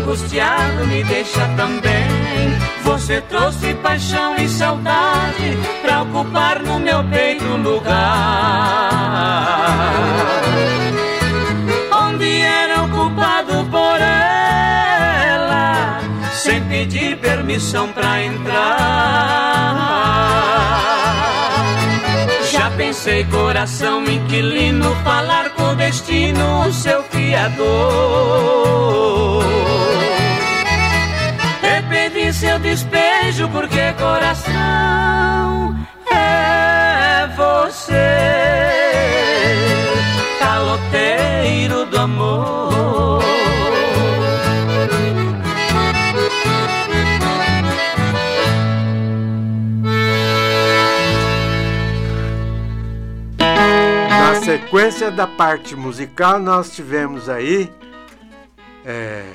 angustiado 0.10 0.88
me 0.88 1.04
deixa 1.04 1.48
também. 1.56 2.10
Você 2.84 3.22
trouxe 3.22 3.76
paixão 3.76 4.36
e 4.38 4.50
saudade 4.50 5.56
pra 5.84 6.02
ocupar 6.02 6.64
no 6.64 6.80
meu 6.80 7.04
peito 7.04 7.46
lugar. 7.46 7.94
Onde 11.92 12.42
era 12.42 12.82
ocupado 12.86 13.64
por 13.70 14.02
ela, 14.02 16.00
sem 16.34 16.64
pedir 16.64 17.18
permissão 17.18 17.90
pra 17.90 18.24
entrar. 18.24 18.80
Já 22.52 22.72
pensei, 22.72 23.26
coração 23.26 24.04
inquilino, 24.06 24.96
falar 25.04 25.52
com 25.52 25.66
o 25.66 25.76
destino, 25.76 26.66
o 26.68 26.74
seu 26.74 27.04
fiador. 27.04 28.40
Seu 32.40 32.58
despejo, 32.58 33.50
porque 33.50 33.92
coração 34.00 35.76
é 36.10 37.28
você, 37.36 37.94
caloteiro 40.40 41.86
do 41.88 42.00
amor. 42.00 43.20
sequência 54.46 55.12
da 55.12 55.28
parte 55.28 55.76
musical, 55.76 56.40
nós 56.40 56.72
tivemos 56.72 57.28
aí 57.28 57.70
é, 58.86 59.26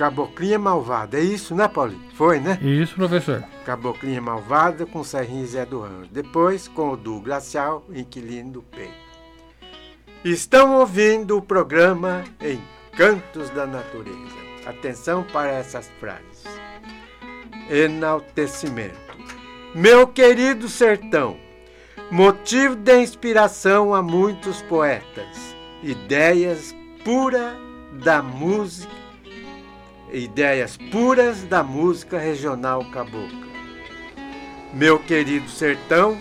Caboclinha 0.00 0.58
Malvada. 0.58 1.18
É 1.18 1.22
isso, 1.22 1.54
né, 1.54 1.68
Paulinho? 1.68 2.00
Foi, 2.14 2.40
né? 2.40 2.58
Isso, 2.62 2.94
professor. 2.94 3.44
Caboclinha 3.66 4.22
Malvada 4.22 4.86
com 4.86 5.04
Serrinho 5.04 5.46
Zé 5.46 5.66
do 5.66 5.82
Rancho. 5.82 6.08
Depois, 6.10 6.66
com 6.66 6.92
o 6.92 6.96
Du 6.96 7.20
Glacial, 7.20 7.84
Inquilino 7.92 8.50
do 8.50 8.62
Peito. 8.62 8.94
Estão 10.24 10.76
ouvindo 10.76 11.36
o 11.36 11.42
programa 11.42 12.24
Encantos 12.40 13.50
da 13.50 13.66
Natureza. 13.66 14.16
Atenção 14.64 15.22
para 15.22 15.50
essas 15.50 15.90
frases. 16.00 16.46
Enaltecimento. 17.68 18.96
Meu 19.74 20.08
querido 20.08 20.66
sertão, 20.66 21.36
motivo 22.10 22.74
de 22.74 23.02
inspiração 23.02 23.94
a 23.94 24.02
muitos 24.02 24.62
poetas, 24.62 25.54
ideias 25.82 26.74
puras 27.04 27.54
da 28.02 28.22
música, 28.22 28.99
ideias 30.12 30.76
puras 30.76 31.42
da 31.44 31.62
música 31.62 32.18
regional 32.18 32.84
cabocla. 32.90 33.50
Meu 34.72 34.98
querido 34.98 35.48
sertão, 35.48 36.18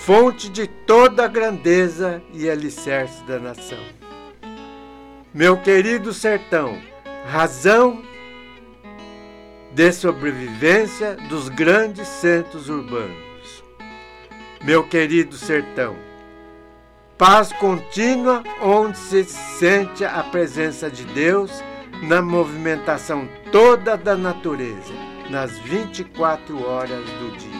fonte 0.00 0.48
de 0.48 0.66
toda 0.66 1.24
a 1.24 1.28
grandeza 1.28 2.22
e 2.32 2.48
alicerce 2.48 3.22
da 3.24 3.38
nação. 3.38 3.84
Meu 5.32 5.56
querido 5.56 6.12
sertão, 6.12 6.78
razão 7.26 8.02
de 9.72 9.92
sobrevivência 9.92 11.16
dos 11.28 11.48
grandes 11.48 12.08
centros 12.08 12.68
urbanos 12.68 13.30
meu 14.62 14.84
querido 14.84 15.36
sertão. 15.36 15.96
Paz 17.16 17.52
contínua 17.52 18.42
onde 18.62 18.96
se 18.98 19.24
sente 19.24 20.04
a 20.04 20.22
presença 20.22 20.90
de 20.90 21.04
Deus 21.04 21.62
na 22.02 22.22
movimentação 22.22 23.28
toda 23.52 23.96
da 23.96 24.16
natureza, 24.16 24.92
nas 25.28 25.58
24 25.58 26.66
horas 26.66 27.04
do 27.04 27.36
dia. 27.36 27.50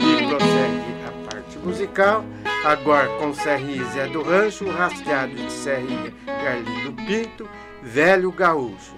E 0.00 0.26
prossegue 0.26 0.94
a 1.06 1.30
parte 1.30 1.58
musical, 1.58 2.24
agora 2.64 3.08
com 3.18 3.34
Serrinha 3.34 3.84
Zé 3.84 4.06
do 4.08 4.22
Rancho, 4.22 4.64
o 4.64 4.70
rasteado 4.70 5.34
de 5.34 5.52
Serrinha 5.52 6.12
Carlinho 6.26 6.92
Pinto, 7.06 7.48
Velho 7.82 8.32
Gaúcho. 8.32 8.96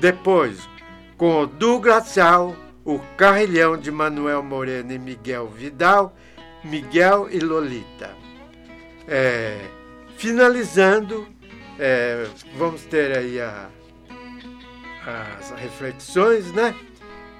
Depois, 0.00 0.68
com 1.16 1.42
o 1.42 1.46
Du 1.46 1.78
Glacial, 1.78 2.56
o 2.84 2.98
Carrilhão 3.16 3.76
de 3.76 3.90
Manuel 3.90 4.42
Moreno 4.42 4.92
e 4.92 4.98
Miguel 4.98 5.48
Vidal, 5.48 6.16
Miguel 6.64 7.28
e 7.30 7.38
Lolita. 7.38 8.10
É, 9.06 9.58
finalizando, 10.16 11.26
é, 11.78 12.26
vamos 12.56 12.82
ter 12.84 13.16
aí 13.16 13.40
a, 13.40 13.68
as 15.08 15.50
reflexões, 15.52 16.52
né? 16.52 16.74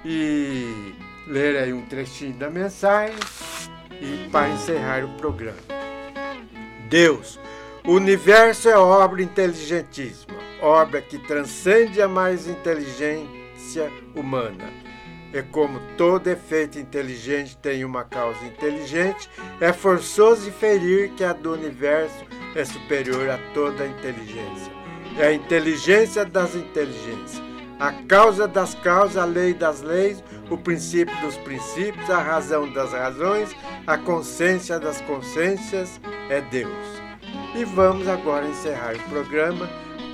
E 0.03 0.93
ler 1.27 1.57
aí 1.57 1.73
um 1.73 1.85
trechinho 1.85 2.33
da 2.33 2.49
mensagem 2.49 3.15
e 3.91 4.29
para 4.31 4.49
encerrar 4.49 5.03
o 5.03 5.09
programa. 5.17 5.59
Deus, 6.89 7.39
o 7.85 7.93
universo 7.93 8.69
é 8.69 8.77
obra 8.77 9.21
inteligentíssima. 9.21 10.37
obra 10.61 11.01
que 11.01 11.17
transcende 11.19 12.01
a 12.01 12.07
mais 12.07 12.47
inteligência 12.47 13.91
humana. 14.15 14.65
E 15.31 15.43
como 15.43 15.79
todo 15.95 16.27
efeito 16.27 16.79
inteligente 16.79 17.55
tem 17.57 17.85
uma 17.85 18.03
causa 18.03 18.43
inteligente, 18.45 19.29
é 19.61 19.71
forçoso 19.71 20.49
inferir 20.49 21.11
que 21.11 21.23
a 21.23 21.33
do 21.33 21.53
universo 21.53 22.25
é 22.55 22.65
superior 22.65 23.29
a 23.29 23.37
toda 23.53 23.83
a 23.83 23.87
inteligência. 23.87 24.73
É 25.17 25.27
a 25.27 25.33
inteligência 25.33 26.25
das 26.25 26.55
inteligências, 26.55 27.41
a 27.79 27.93
causa 27.93 28.47
das 28.47 28.75
causas, 28.75 29.17
a 29.17 29.25
lei 29.25 29.53
das 29.53 29.81
leis, 29.81 30.21
o 30.49 30.57
princípio 30.57 31.15
dos 31.21 31.37
princípios, 31.37 32.09
a 32.09 32.21
razão 32.21 32.71
das 32.73 32.91
razões, 32.91 33.55
a 33.87 33.97
consciência 33.97 34.77
das 34.77 34.99
consciências 35.01 35.99
é 36.29 36.41
Deus. 36.41 37.01
E 37.55 37.63
vamos 37.63 38.07
agora 38.07 38.45
encerrar 38.45 38.95
o 38.95 39.09
programa 39.09 39.69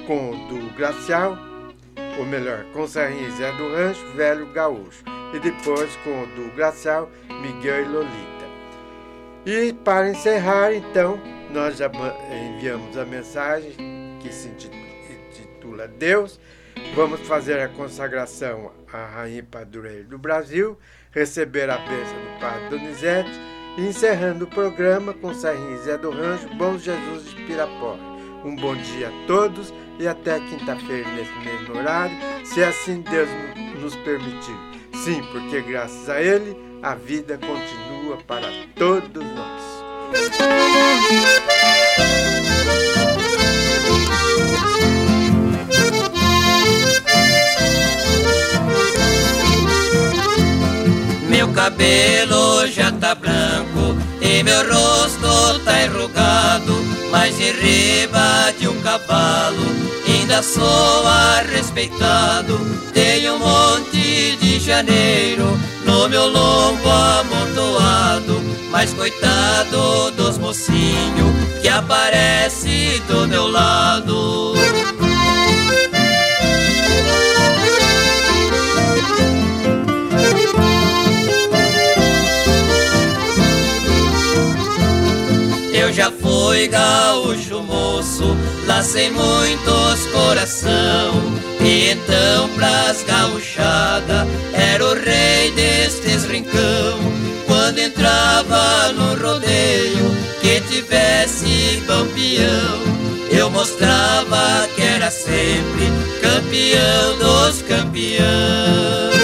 com 0.06 0.32
o 0.32 0.48
do 0.48 0.76
Glacial, 0.76 1.36
ou 2.20 2.26
melhor, 2.26 2.64
com 2.72 2.88
Serrinha 2.88 3.32
Zé 3.32 3.52
do 3.54 3.74
Rancho, 3.74 4.06
Velho 4.16 4.46
Gaúcho, 4.54 5.04
e 5.34 5.40
depois 5.40 5.96
com 5.98 6.24
o 6.24 6.28
do 6.28 6.56
Glacial, 6.56 7.10
Miguel 7.42 7.84
e 7.84 7.88
Lolita. 7.88 8.46
E 9.46 9.74
para 9.74 10.10
encerrar, 10.10 10.74
então, 10.74 11.20
nós 11.52 11.78
já 11.78 11.90
enviamos 12.56 12.98
a 12.98 13.06
mensagem 13.06 13.74
que 14.20 14.32
se 14.32 14.50
intitula 14.50 15.88
Deus. 15.88 16.40
Vamos 16.96 17.22
fazer 17.22 17.60
a 17.60 17.68
consagração 17.68 18.72
à 18.92 19.06
Rainha 19.06 19.44
Padroeira 19.44 20.04
do 20.04 20.18
Brasil, 20.18 20.78
receber 21.12 21.70
a 21.70 21.78
bênção 21.78 22.16
do 22.16 22.40
Padre 22.40 22.70
Donizete 22.70 23.32
e 23.78 23.82
encerrando 23.82 24.46
o 24.46 24.50
programa 24.50 25.14
com 25.14 25.34
Serrinha 25.34 25.78
Zé 25.78 25.98
do 25.98 26.10
Rancho, 26.10 26.48
Bom 26.56 26.78
Jesus 26.78 27.30
de 27.30 27.36
Pirapora. 27.44 28.00
Um 28.46 28.56
bom 28.56 28.76
dia 28.76 29.10
a 29.10 29.28
todos 29.28 29.74
e 30.00 30.08
até 30.08 30.40
quinta-feira 30.40 31.10
nesse 31.12 31.34
mesmo 31.40 31.78
horário, 31.78 32.16
se 32.46 32.64
assim 32.64 33.02
Deus 33.02 33.30
nos 33.82 33.96
permitir. 33.98 34.56
Sim, 35.04 35.22
porque 35.32 35.62
graças 35.62 36.10
a 36.10 36.22
Ele 36.22 36.56
a 36.82 36.96
vida 36.96 37.38
continua 37.38 38.18
para 38.28 38.48
todos 38.76 39.24
nós. 39.24 39.64
Cabelo 51.56 52.68
já 52.68 52.92
tá 52.92 53.16
branco 53.16 53.98
e 54.22 54.44
meu 54.44 54.60
rosto 54.60 55.60
tá 55.64 55.86
enrugado, 55.86 56.74
mas 57.10 57.40
em 57.40 57.52
riba 57.52 58.54
de 58.60 58.68
um 58.68 58.80
cavalo 58.82 59.86
ainda 60.26 60.42
sou 60.42 61.04
respeitado. 61.52 62.60
Tenho 62.94 63.36
um 63.36 63.40
monte 63.40 64.36
de 64.38 64.60
janeiro 64.60 65.46
no 65.86 66.10
meu 66.10 66.28
lombo 66.28 66.90
amontoado, 66.90 68.42
mas 68.72 68.92
coitado 68.94 70.12
dos 70.12 70.38
mocinhos 70.38 71.62
que 71.62 71.70
aparece 71.70 73.02
do 73.08 73.28
meu 73.28 73.48
lado. 73.48 74.54
Já 86.06 86.12
fui 86.12 86.68
gaúcho 86.68 87.64
moço, 87.64 88.38
lacei 88.68 89.10
muitos 89.10 90.06
coração. 90.12 91.14
E 91.60 91.90
então 91.90 92.50
pras 92.50 93.04
gauchada 93.04 94.28
era 94.54 94.86
o 94.86 94.94
rei 94.94 95.52
destes 95.52 96.26
rincão. 96.26 97.00
Quando 97.48 97.80
entrava 97.80 98.92
no 98.94 99.16
rodeio 99.16 100.16
que 100.42 100.62
tivesse 100.70 101.82
campeão, 101.88 102.84
eu 103.32 103.50
mostrava 103.50 104.68
que 104.76 104.82
era 104.84 105.10
sempre 105.10 105.92
campeão 106.22 107.18
dos 107.18 107.64
campeões. 107.64 109.15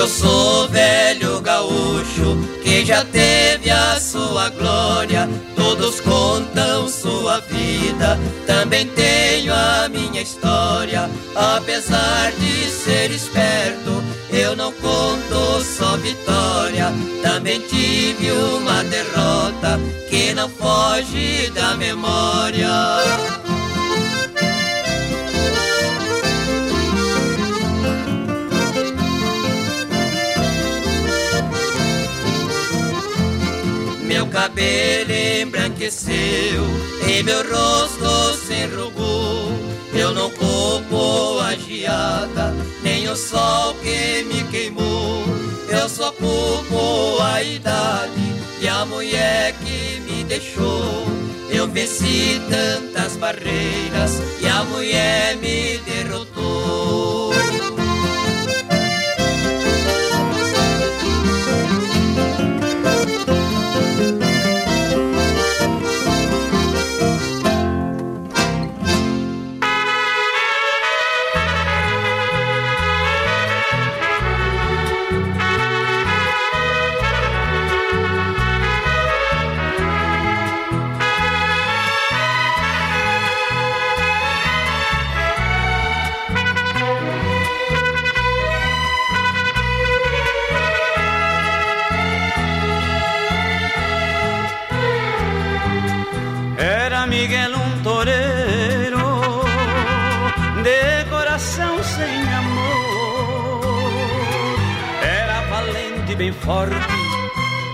Eu 0.00 0.08
sou 0.08 0.66
velho 0.68 1.42
gaúcho 1.42 2.34
que 2.62 2.86
já 2.86 3.04
teve 3.04 3.70
a 3.70 4.00
sua 4.00 4.48
glória. 4.48 5.28
Todos 5.54 6.00
contam 6.00 6.88
sua 6.88 7.40
vida, 7.40 8.18
também 8.46 8.86
tenho 8.86 9.52
a 9.52 9.90
minha 9.90 10.22
história. 10.22 11.10
Apesar 11.36 12.32
de 12.32 12.70
ser 12.70 13.10
esperto, 13.10 14.02
eu 14.30 14.56
não 14.56 14.72
conto 14.72 15.62
só 15.62 15.98
vitória. 15.98 16.90
Também 17.22 17.60
tive 17.60 18.32
uma 18.32 18.82
derrota 18.84 19.78
que 20.08 20.32
não 20.32 20.48
foge 20.48 21.50
da 21.54 21.76
memória. 21.76 22.70
Cabelo 34.30 35.12
embranqueceu 35.42 36.64
e 37.06 37.22
meu 37.22 37.42
rosto 37.42 38.34
se 38.46 38.54
enrugou. 38.54 39.50
Eu 39.92 40.14
não 40.14 40.30
culpo 40.30 41.40
a 41.40 41.54
geada, 41.54 42.54
nem 42.82 43.08
o 43.08 43.16
sol 43.16 43.74
que 43.82 44.24
me 44.24 44.44
queimou. 44.44 45.24
Eu 45.68 45.88
só 45.88 46.12
culpo 46.12 47.20
a 47.22 47.42
idade 47.42 48.12
e 48.60 48.68
a 48.68 48.84
mulher 48.84 49.54
que 49.54 50.00
me 50.00 50.24
deixou. 50.24 51.06
Eu 51.50 51.66
venci 51.66 52.40
tantas 52.48 53.16
barreiras 53.16 54.12
e 54.40 54.46
a 54.46 54.64
mulher 54.64 55.36
me 55.36 55.78
derrotou. 55.78 57.32
Forte, 106.40 106.74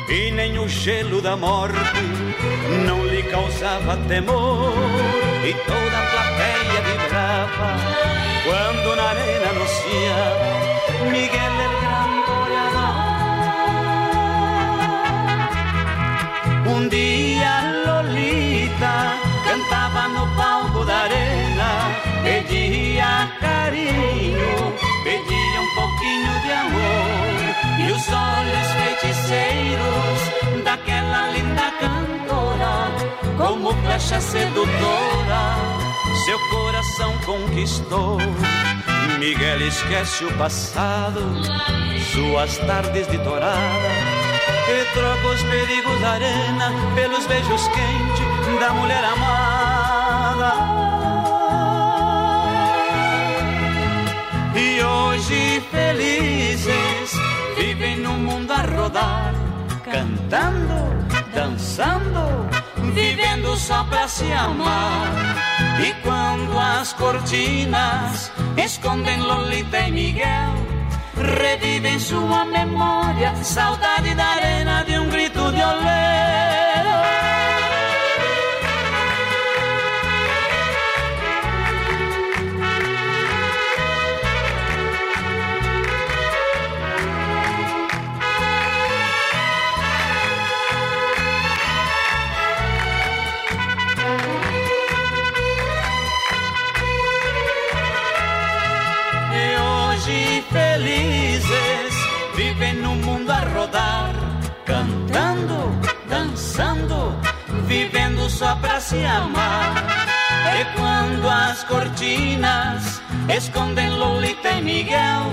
e 0.08 0.30
nem 0.30 0.58
o 0.58 0.68
gelo 0.68 1.20
da 1.22 1.36
morte 1.36 2.02
não 2.84 3.04
lhe 3.06 3.22
causava 3.24 3.96
temor. 4.08 4.72
E 5.44 5.52
toda 5.54 5.98
a 5.98 6.06
plateia 6.12 6.80
vibrava 6.88 7.70
quando 8.44 8.96
na 8.96 9.04
arena 9.10 9.50
anunciava 9.50 10.56
Miguel 11.10 11.56
el 11.66 11.74
gran 11.82 12.12
toreador. 12.28 12.96
Um 16.74 16.88
dia 16.88 17.52
Lolita 17.86 18.96
cantava 19.44 20.08
no 20.08 20.26
palco 20.36 20.84
da 20.84 20.98
arena, 21.02 21.68
pedia 22.24 23.30
carinho, 23.40 24.54
pedia 25.04 25.60
um 25.60 25.70
pouquinho 25.74 26.40
de 26.42 26.52
amor. 26.52 27.25
Os 27.96 28.08
olhos 28.08 28.68
feiticeiros 29.00 30.62
daquela 30.62 31.30
linda 31.30 31.72
cantora, 31.80 32.92
como 33.38 33.72
flecha 33.72 34.20
sedutora, 34.20 35.56
seu 36.26 36.38
coração 36.50 37.16
conquistou. 37.24 38.18
Miguel 39.18 39.62
esquece 39.62 40.26
o 40.26 40.32
passado, 40.36 41.22
suas 42.12 42.58
tardes 42.58 43.06
de 43.06 43.16
e 43.16 44.84
troca 44.92 45.28
os 45.28 45.42
perigos 45.44 46.00
da 46.02 46.10
arena 46.10 46.72
pelos 46.94 47.24
beijos 47.26 47.62
quentes 47.68 48.60
da 48.60 48.74
mulher 48.74 49.04
amada. 49.04 50.52
E 54.54 54.82
hoje 54.82 55.62
felizes 55.70 56.45
rodar, 58.86 59.34
cantando, 59.84 61.04
dançando, 61.34 62.48
vivendo 62.94 63.56
só 63.56 63.82
pra 63.84 64.06
se 64.06 64.30
amar. 64.32 65.08
E 65.80 65.92
quando 66.02 66.58
as 66.58 66.92
cortinas 66.92 68.30
escondem 68.56 69.20
Lolita 69.20 69.80
e 69.80 69.90
Miguel, 69.90 70.54
revivem 71.16 71.98
sua 71.98 72.44
memória, 72.44 73.34
saudade 73.42 74.14
da 74.14 74.24
arena 74.24 74.84
de 74.84 74.98
um 74.98 75.10
grito 75.10 75.50
de 75.52 75.62
olé. 75.62 76.55
Vivendo 107.66 108.28
só 108.30 108.54
pra 108.56 108.80
se 108.80 109.04
amar. 109.04 109.74
E 110.58 110.64
quando 110.76 111.28
as 111.28 111.64
cortinas 111.64 113.02
escondem 113.28 113.90
Lolita 113.90 114.50
e 114.50 114.62
Miguel, 114.62 115.32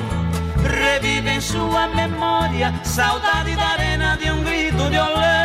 revivem 0.63 1.39
sua 1.39 1.87
memória, 1.87 2.73
saudade 2.83 3.55
da 3.55 3.67
arena 3.69 4.17
de 4.17 4.29
um 4.31 4.43
grito 4.43 4.89
de 4.89 4.97
olé. 4.97 5.42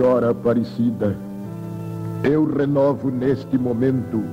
Senhora 0.00 0.30
Aparecida, 0.30 1.14
eu 2.24 2.46
renovo 2.46 3.10
neste 3.10 3.58
momento 3.58 4.24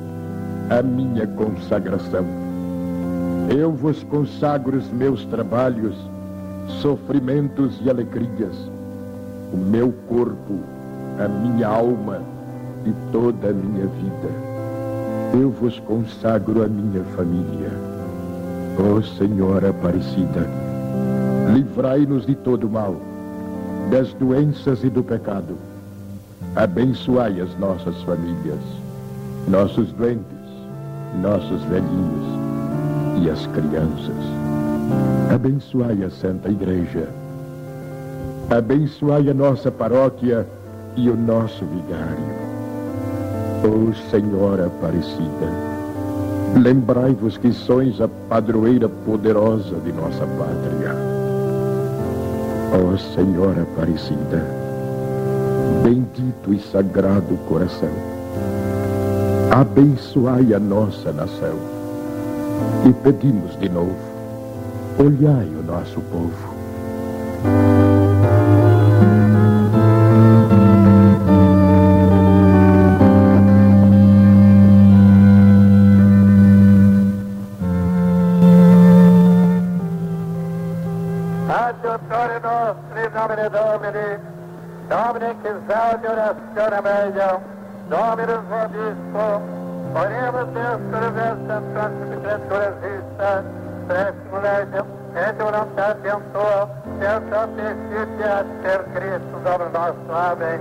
a 0.69 0.81
minha 0.81 1.27
consagração. 1.27 2.25
Eu 3.53 3.73
vos 3.73 4.01
consagro 4.03 4.77
os 4.77 4.89
meus 4.93 5.25
trabalhos, 5.25 5.93
sofrimentos 6.81 7.77
e 7.83 7.89
alegrias, 7.89 8.55
o 9.51 9.57
meu 9.57 9.93
corpo, 10.07 10.57
a 11.19 11.27
minha 11.27 11.67
alma 11.67 12.21
e 12.85 12.93
toda 13.11 13.49
a 13.49 13.53
minha 13.53 13.87
vida. 13.87 14.29
Eu 15.33 15.49
vos 15.49 15.77
consagro 15.79 16.63
a 16.63 16.67
minha 16.69 17.03
família. 17.17 17.71
Ó 18.79 19.01
Senhora 19.01 19.71
Aparecida, 19.71 20.49
livrai-nos 21.53 22.25
de 22.25 22.35
todo 22.35 22.69
mal 22.69 23.06
das 23.89 24.13
doenças 24.13 24.83
e 24.83 24.89
do 24.89 25.03
pecado. 25.03 25.55
Abençoai 26.55 27.39
as 27.39 27.57
nossas 27.57 28.01
famílias, 28.03 28.59
nossos 29.47 29.91
doentes, 29.93 30.25
nossos 31.21 31.61
velhinhos 31.63 32.25
e 33.21 33.29
as 33.29 33.45
crianças. 33.47 34.15
Abençoai 35.33 36.03
a 36.03 36.09
Santa 36.09 36.49
Igreja. 36.49 37.07
Abençoai 38.49 39.29
a 39.29 39.33
nossa 39.33 39.71
paróquia 39.71 40.47
e 40.95 41.09
o 41.09 41.15
nosso 41.15 41.65
vigário. 41.65 42.47
Ó 43.63 44.09
Senhora 44.09 44.67
Aparecida, 44.67 45.47
lembrai-vos 46.55 47.37
que 47.37 47.51
sois 47.51 47.99
a 47.99 48.07
padroeira 48.07 48.87
poderosa 48.87 49.75
de 49.83 49.91
nossa 49.91 50.25
pátria. 50.25 51.06
Ó 52.69 52.97
Senhora 52.97 53.61
Aparecida, 53.61 54.45
bendito 55.83 56.53
e 56.53 56.59
sagrado 56.59 57.37
coração, 57.47 57.89
abençoai 59.51 60.53
a 60.53 60.59
nossa 60.59 61.13
nação 61.13 61.55
e 62.85 62.93
pedimos 63.03 63.57
de 63.59 63.69
novo, 63.69 63.95
olhai 64.99 65.47
o 65.47 65.63
nosso 65.63 66.01
povo. 66.01 66.46
Orazione 86.27 86.81
meglio, 86.81 87.41
Dominus 87.87 88.43
vobisco, 88.49 89.41
Oremus 89.93 90.47
Deus 90.53 90.81
curvestem 90.91 91.63
sanctificetur 91.73 92.75
vista, 92.81 93.43
Preximo 93.87 94.39
legem, 94.41 94.85
et 95.15 95.37
voluntatem 95.37 96.21
tua, 96.33 96.69
per 96.99 97.21
sapientitia 97.29 98.45
per 98.61 98.83
Christus 98.93 99.41
Domino 99.43 99.69
nostro. 99.71 100.15
Amém. 100.15 100.59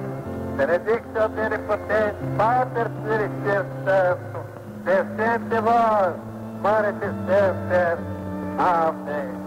Benedictio 0.57 1.25
Omnipotens, 1.25 2.15
Pater 2.37 2.89
Spiritus 3.01 3.67
Sanctus, 3.85 4.47
descente 4.85 5.61
vos, 5.61 6.15
manifestentes. 6.63 7.99
Amém. 8.59 9.46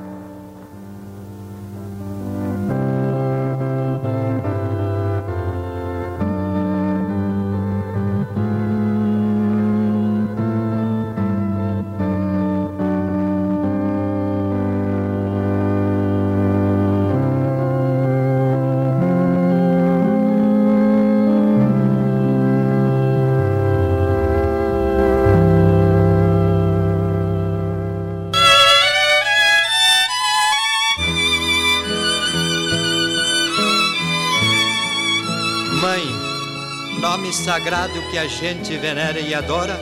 Sagrado 37.49 37.99
que 38.11 38.17
a 38.19 38.27
gente 38.27 38.77
venera 38.77 39.19
e 39.19 39.33
adora, 39.33 39.75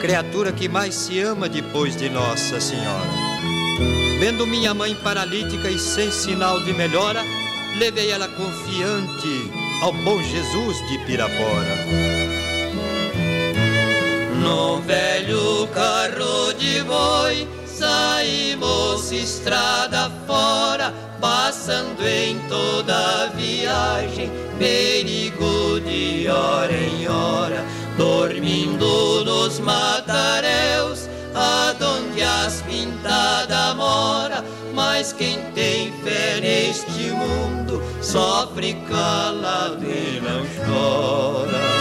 criatura 0.00 0.50
que 0.50 0.70
mais 0.70 0.94
se 0.94 1.20
ama 1.20 1.46
depois 1.46 1.94
de 1.94 2.08
Nossa 2.08 2.58
Senhora. 2.62 3.10
Vendo 4.18 4.46
minha 4.46 4.72
mãe 4.72 4.94
paralítica 4.94 5.68
e 5.68 5.78
sem 5.78 6.10
sinal 6.10 6.64
de 6.64 6.72
melhora, 6.72 7.22
levei 7.76 8.10
ela 8.10 8.26
confiante 8.26 9.52
ao 9.82 9.92
bom 9.92 10.22
Jesus 10.22 10.78
de 10.88 10.96
Pirapora. 11.04 11.76
No 14.40 14.80
velho 14.80 15.68
carro 15.74 16.54
de 16.54 16.82
boi 16.84 17.46
saímos 17.66 19.12
estrada 19.12 20.10
fora, 20.26 20.94
passando 21.20 22.02
em 22.08 22.38
toda 22.48 23.24
a 23.24 23.26
viagem, 23.26 24.30
perigo 24.58 25.67
de 25.80 26.28
hora 26.28 26.72
em 26.72 27.08
hora, 27.08 27.64
dormindo 27.96 29.24
nos 29.24 29.58
mataréus, 29.60 31.08
aonde 31.34 32.22
as 32.22 32.62
pintadas 32.62 33.76
mora. 33.76 34.44
Mas 34.74 35.12
quem 35.12 35.38
tem 35.52 35.92
fé 36.04 36.40
neste 36.40 37.10
mundo 37.10 37.82
sofre 38.00 38.74
calado 38.88 39.84
e 39.84 40.20
não 40.20 40.46
chora. 40.64 41.77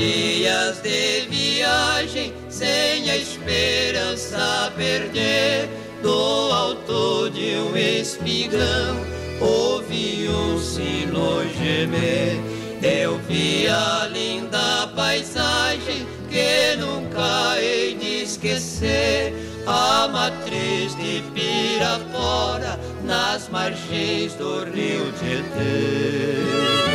Dias 0.00 0.80
de 0.80 1.26
viagem, 1.28 2.32
sem 2.48 3.10
a 3.10 3.16
esperança 3.18 4.72
perder, 4.74 5.68
do 6.02 6.50
alto 6.50 7.28
de 7.28 7.56
um 7.56 7.76
espigão, 7.76 8.96
ouvi 9.40 10.26
um 10.26 10.58
sino 10.58 11.42
gemer. 11.58 12.40
Eu 12.82 13.18
vi 13.28 13.68
a 13.68 14.08
linda 14.10 14.86
paisagem 14.96 16.06
que 16.30 16.76
nunca 16.76 17.60
hei 17.60 17.94
de 17.94 18.22
esquecer. 18.22 19.34
A 19.66 20.08
matriz 20.08 20.96
de 20.96 21.22
Pirapora 21.34 22.80
nas 23.04 23.48
margens 23.50 24.32
do 24.34 24.64
rio 24.64 25.12
Tietê. 25.20 26.89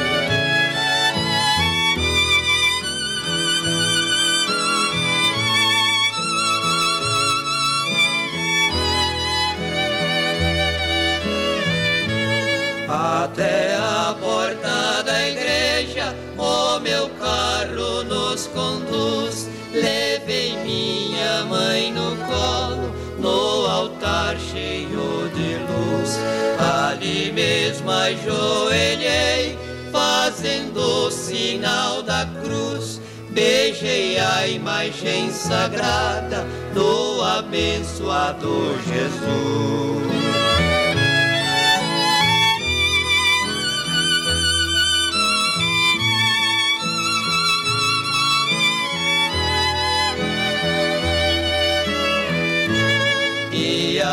Até 13.23 13.73
a 13.77 14.13
porta 14.19 15.01
da 15.03 15.29
igreja, 15.29 16.13
o 16.37 16.79
meu 16.81 17.07
carro 17.11 18.03
nos 18.03 18.45
conduz. 18.47 19.49
Levei 19.71 20.57
minha 20.57 21.45
mãe 21.45 21.93
no 21.93 22.13
colo, 22.27 22.93
no 23.17 23.67
altar 23.67 24.35
cheio 24.37 25.31
de 25.33 25.55
luz. 25.63 26.19
Ali 26.59 27.31
mesmo 27.31 27.89
ajoelhei, 27.89 29.57
fazendo 29.93 31.07
o 31.07 31.09
sinal 31.09 32.03
da 32.03 32.27
cruz. 32.43 32.99
Beijei 33.29 34.19
a 34.19 34.45
imagem 34.45 35.31
sagrada 35.31 36.45
do 36.73 37.21
abençoado 37.23 38.77
Jesus. 38.85 40.14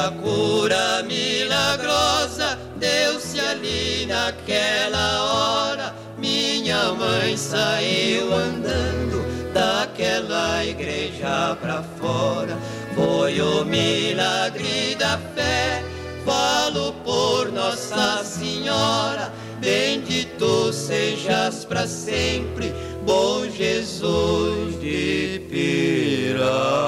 A 0.03 0.11
cura 0.11 1.03
milagrosa 1.05 2.59
deu-se 2.77 3.39
ali 3.39 4.05
naquela 4.07 5.23
hora. 5.33 5.95
Minha 6.19 6.93
mãe 6.93 7.37
saiu 7.37 8.35
andando 8.35 9.23
daquela 9.53 10.65
igreja 10.65 11.57
pra 11.61 11.85
fora. 12.01 12.59
Foi 12.97 13.41
o 13.41 13.65
milagre 13.65 14.97
da 14.97 15.19
fé. 15.37 15.85
Falo 16.25 16.93
por 17.05 17.53
Nossa 17.53 18.25
Senhora, 18.25 19.33
bendito 19.63 20.73
sejas 20.73 21.65
para 21.65 21.87
sempre, 21.87 22.75
bom 23.07 23.49
Jesus 23.49 24.81
de 24.81 25.41
Pirapora. 25.49 26.83